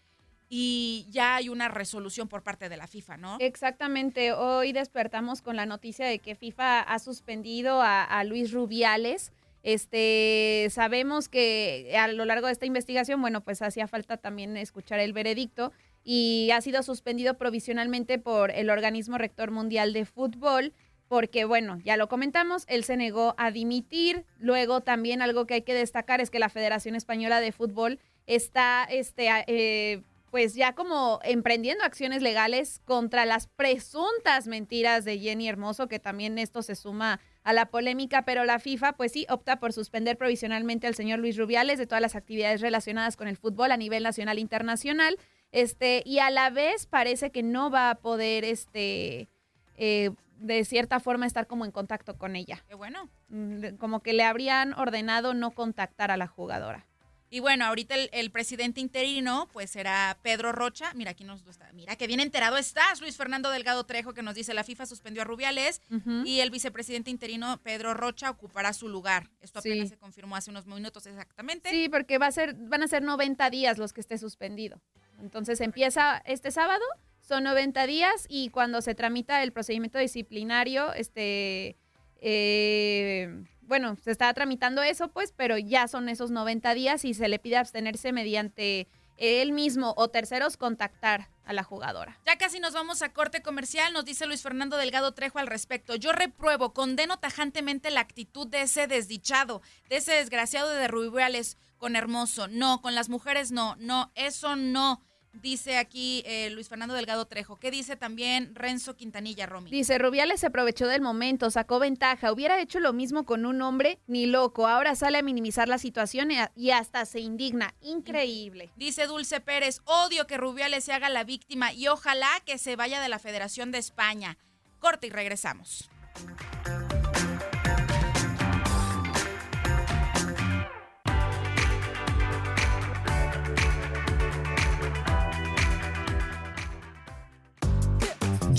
y 0.49 1.07
ya 1.11 1.37
hay 1.37 1.49
una 1.49 1.69
resolución 1.69 2.29
por 2.29 2.43
parte 2.43 2.69
de 2.69 2.77
la 2.77 2.89
FIFA, 2.89 3.17
¿no? 3.17 3.37
Exactamente, 3.41 4.33
hoy 4.33 4.73
despertamos 4.73 5.43
con 5.43 5.55
la 5.55 5.65
noticia 5.65 6.07
de 6.07 6.19
que 6.19 6.35
FIFA 6.35 6.81
ha 6.81 6.99
suspendido 6.99 7.81
a, 7.83 8.23
Luis 8.25 8.51
Rubiales. 8.53 9.33
Este, 9.63 10.67
sabemos 10.71 11.29
que 11.29 11.95
a 11.97 12.09
lo 12.09 12.25
largo 12.25 12.49
de 12.49 12.55
esta 12.55 12.67
investigación, 12.67 13.21
bueno, 13.21 13.43
pues 13.43 13.63
hacía 13.63 13.87
falta 13.87 14.17
también 14.17 14.57
escuchar 14.57 14.99
el 14.99 15.13
veredicto 15.13 15.73
y 16.05 16.51
ha 16.53 16.61
sido 16.61 16.83
suspendido 16.83 17.35
provisionalmente 17.35 18.19
por 18.19 18.51
el 18.51 18.71
organismo 18.71 19.19
rector 19.19 19.51
mundial 19.51 19.93
de 19.93 20.05
fútbol 20.05 20.73
porque 21.11 21.45
bueno, 21.45 21.81
ya 21.85 21.97
lo 21.97 22.09
comentamos, 22.09 22.63
él 22.69 22.85
se 22.85 22.97
negó 22.97 23.35
a 23.37 23.51
dimitir. 23.51 24.25
Luego 24.39 24.81
también 24.81 25.23
algo 25.23 25.45
que 25.45 25.55
hay 25.55 25.63
que 25.63 25.75
destacar 25.75 26.21
es 26.21 26.31
que 26.31 26.39
la 26.39 26.49
Federación 26.49 26.95
Española 26.95 27.41
de 27.41 27.51
Fútbol 27.51 27.99
está, 28.27 28.85
este, 28.85 29.29
eh, 29.49 30.03
pues 30.31 30.55
ya 30.55 30.77
como 30.77 31.19
emprendiendo 31.25 31.83
acciones 31.83 32.23
legales 32.23 32.81
contra 32.85 33.27
las 33.27 33.49
presuntas 33.49 34.47
mentiras 34.47 35.05
de 35.05 35.19
Jenny 35.19 35.49
Hermoso, 35.49 35.89
que 35.89 35.99
también 35.99 36.39
esto 36.39 36.63
se 36.63 36.77
suma 36.77 37.19
a 37.43 37.53
la 37.53 37.71
polémica, 37.71 38.25
pero 38.25 38.45
la 38.45 38.61
FIFA 38.61 38.93
pues 38.93 39.11
sí 39.11 39.27
opta 39.29 39.59
por 39.59 39.73
suspender 39.73 40.17
provisionalmente 40.17 40.87
al 40.87 40.95
señor 40.95 41.19
Luis 41.19 41.37
Rubiales 41.37 41.81
de 41.81 41.87
todas 41.87 42.03
las 42.03 42.15
actividades 42.15 42.61
relacionadas 42.61 43.17
con 43.17 43.27
el 43.27 43.37
fútbol 43.37 43.73
a 43.73 43.77
nivel 43.77 44.05
nacional 44.05 44.39
e 44.39 44.43
internacional. 44.43 45.19
Este, 45.53 46.03
y 46.07 46.19
a 46.21 46.31
la 46.31 46.51
vez 46.51 46.87
parece 46.87 47.31
que 47.33 47.43
no 47.43 47.71
va 47.71 47.91
a 47.91 47.95
poder 47.97 48.45
este 48.45 49.29
eh, 49.77 50.11
de 50.39 50.65
cierta 50.65 51.01
forma 51.01 51.27
estar 51.27 51.47
como 51.47 51.65
en 51.65 51.71
contacto 51.73 52.17
con 52.17 52.37
ella. 52.37 52.63
Qué 52.69 52.75
bueno. 52.75 53.11
Mm, 53.29 53.77
Como 53.79 54.01
que 54.01 54.13
le 54.13 54.23
habrían 54.25 54.73
ordenado 54.75 55.35
no 55.35 55.51
contactar 55.51 56.11
a 56.11 56.17
la 56.17 56.27
jugadora. 56.27 56.87
Y 57.33 57.39
bueno, 57.39 57.65
ahorita 57.65 57.95
el, 57.95 58.11
el 58.13 58.33
presidente 58.33 58.81
interino, 58.81 59.49
pues 59.53 59.71
será 59.71 60.19
Pedro 60.21 60.51
Rocha. 60.51 60.93
Mira, 60.95 61.13
aquí 61.13 61.23
nos 61.23 61.47
está. 61.47 61.71
Mira, 61.75 61.95
que 61.95 62.09
bien 62.09 62.19
enterado 62.19 62.57
estás, 62.57 63.01
Luis 63.01 63.17
Fernando 63.17 63.51
Delgado 63.51 63.85
Trejo, 63.85 64.15
que 64.15 64.23
nos 64.23 64.35
dice 64.35 64.53
la 64.53 64.65
FIFA 64.65 64.85
suspendió 64.87 65.23
a 65.23 65.25
Rubiales 65.25 65.81
y 66.25 66.41
el 66.41 66.51
vicepresidente 66.51 67.09
interino, 67.11 67.59
Pedro 67.63 67.95
Rocha, 67.95 68.31
ocupará 68.31 68.73
su 68.73 68.89
lugar. 68.89 69.31
Esto 69.41 69.61
apenas 69.61 69.89
Sí. 69.89 69.95
se 69.95 69.97
confirmó 69.99 70.35
hace 70.35 70.51
unos 70.51 70.67
minutos 70.67 71.07
exactamente. 71.07 71.71
Sí, 71.71 71.89
porque 71.89 72.19
va 72.19 72.27
a 72.27 72.33
ser, 72.33 72.55
van 72.55 72.83
a 72.83 72.89
ser 72.89 73.03
90 73.05 73.49
días 73.51 73.79
los 73.79 73.93
que 73.93 74.01
esté 74.01 74.19
suspendido. 74.19 74.81
Entonces 75.21 75.61
empieza 75.61 76.23
este 76.25 76.51
sábado, 76.51 76.85
son 77.21 77.45
90 77.45 77.87
días 77.87 78.27
y 78.29 78.51
cuando 78.51 78.81
se 78.81 78.95
tramita 78.95 79.43
el 79.43 79.53
procedimiento 79.53 79.99
disciplinario, 79.99 80.93
este, 80.95 81.77
eh, 82.21 83.45
bueno, 83.63 83.97
se 83.97 84.11
está 84.11 84.33
tramitando 84.35 84.83
eso, 84.83 85.09
pues, 85.13 85.33
pero 85.37 85.57
ya 85.57 85.87
son 85.87 86.09
esos 86.09 86.31
90 86.31 86.75
días 86.75 87.05
y 87.05 87.15
se 87.15 87.29
le 87.29 87.39
pide 87.39 87.57
abstenerse 87.57 88.13
mediante 88.13 88.89
él 89.21 89.53
mismo 89.53 89.95
o 89.97 90.09
terceros 90.09 90.57
contactar 90.57 91.29
a 91.45 91.53
la 91.53 91.63
jugadora. 91.63 92.19
Ya 92.27 92.37
casi 92.39 92.59
nos 92.59 92.73
vamos 92.73 93.03
a 93.03 93.13
corte 93.13 93.43
comercial, 93.43 93.93
nos 93.93 94.05
dice 94.05 94.27
Luis 94.27 94.43
Fernando 94.43 94.77
Delgado 94.77 95.13
Trejo 95.13 95.39
al 95.39 95.47
respecto. 95.47 95.95
Yo 95.95 96.13
repruebo, 96.13 96.73
condeno 96.73 97.19
tajantemente 97.19 97.91
la 97.91 98.01
actitud 98.01 98.47
de 98.49 98.63
ese 98.63 98.87
desdichado, 98.87 99.61
de 99.89 99.97
ese 99.97 100.13
desgraciado 100.13 100.71
de 100.71 100.89
Rubiales 100.89 101.59
con 101.77 101.97
Hermoso. 101.97 102.49
No, 102.49 102.81
con 102.81 102.95
las 102.95 103.09
mujeres 103.09 103.53
no, 103.53 103.77
no, 103.77 104.11
eso 104.15 104.57
no. 104.57 105.03
Dice 105.33 105.79
aquí 105.79 106.23
eh, 106.27 106.51
Luis 106.51 106.69
Fernando 106.69 106.95
Delgado 106.95 107.25
Trejo. 107.27 107.57
¿Qué 107.57 107.71
dice 107.71 107.97
también 107.97 108.55
Renzo 108.55 108.97
Quintanilla, 108.97 109.47
Romy? 109.47 109.71
Dice, 109.71 109.99
Rubiales 109.99 110.41
se 110.41 110.47
aprovechó 110.47 110.87
del 110.87 111.01
momento, 111.01 111.51
sacó 111.51 111.79
ventaja. 111.79 112.33
Hubiera 112.33 112.61
hecho 112.61 112.81
lo 112.81 112.93
mismo 112.93 113.25
con 113.25 113.47
un 113.47 113.63
hombre, 113.63 114.01
ni 114.07 114.27
loco. 114.27 114.67
Ahora 114.67 114.95
sale 114.97 115.19
a 115.19 115.23
minimizar 115.23 115.69
la 115.69 115.79
situación 115.79 116.31
y 116.57 116.71
hasta 116.71 117.07
se 117.07 117.21
indigna. 117.21 117.75
Increíble. 117.81 118.71
Dice 118.77 119.07
Dulce 119.07 119.41
Pérez, 119.41 119.81
odio 119.85 120.27
que 120.27 120.37
Rubiales 120.37 120.85
se 120.85 120.93
haga 120.93 121.09
la 121.09 121.25
víctima 121.25 121.73
y 121.73 121.89
ojalá 121.89 122.29
que 122.45 122.59
se 122.59 122.77
vaya 122.77 123.01
de 123.01 123.09
la 123.09 123.19
Federación 123.19 123.71
de 123.71 123.79
España. 123.79 124.37
Corte 124.81 125.07
y 125.07 125.11
regresamos. 125.11 125.89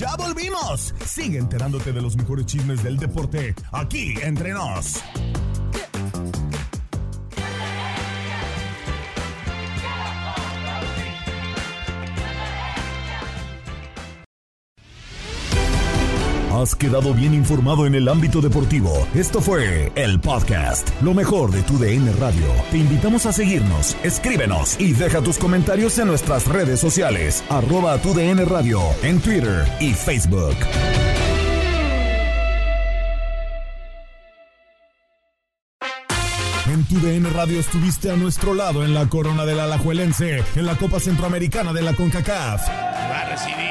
Ya 0.01 0.15
volvimos. 0.15 0.95
Sigue 1.05 1.37
enterándote 1.37 1.91
de 1.93 2.01
los 2.01 2.17
mejores 2.17 2.47
chismes 2.47 2.81
del 2.81 2.97
deporte 2.97 3.53
aquí 3.71 4.15
entre 4.23 4.51
nos. 4.51 4.99
Has 16.62 16.76
quedado 16.76 17.15
bien 17.15 17.34
informado 17.34 17.88
en 17.88 17.95
el 17.95 18.08
ámbito 18.08 18.39
deportivo. 18.39 19.08
Esto 19.15 19.41
fue 19.41 19.91
el 19.95 20.19
podcast, 20.19 20.88
lo 21.02 21.15
mejor 21.15 21.50
de 21.50 21.63
tu 21.63 21.80
DN 21.80 22.12
Radio. 22.19 22.45
Te 22.69 22.78
invitamos 22.78 23.26
a 23.26 23.34
seguirnos, 23.34 23.97
escríbenos 24.04 24.80
y 24.80 24.93
deja 24.93 25.21
tus 25.21 25.39
comentarios 25.39 25.97
en 25.97 26.06
nuestras 26.06 26.45
redes 26.45 26.80
sociales, 26.80 27.43
arroba 27.50 27.97
tu 27.97 28.13
DN 28.13 28.45
Radio, 28.45 28.80
en 29.02 29.19
Twitter 29.21 29.65
y 29.80 29.93
Facebook. 29.93 30.56
En 36.67 36.84
tu 36.84 37.00
DN 37.00 37.28
Radio 37.32 37.60
estuviste 37.60 38.12
a 38.12 38.15
nuestro 38.15 38.54
lado 38.54 38.86
en 38.86 38.93
la 38.93 39.10
corona 39.10 39.45
del 39.45 39.60
Alajuelense, 39.60 40.43
en 40.56 40.65
la 40.67 40.76
Copa 40.76 41.00
Centroamericana 41.00 41.74
de 41.74 41.82
la 41.82 41.93
CONCACAF. 41.95 42.67
Va 42.67 43.21
a 43.21 43.30
recibir 43.32 43.70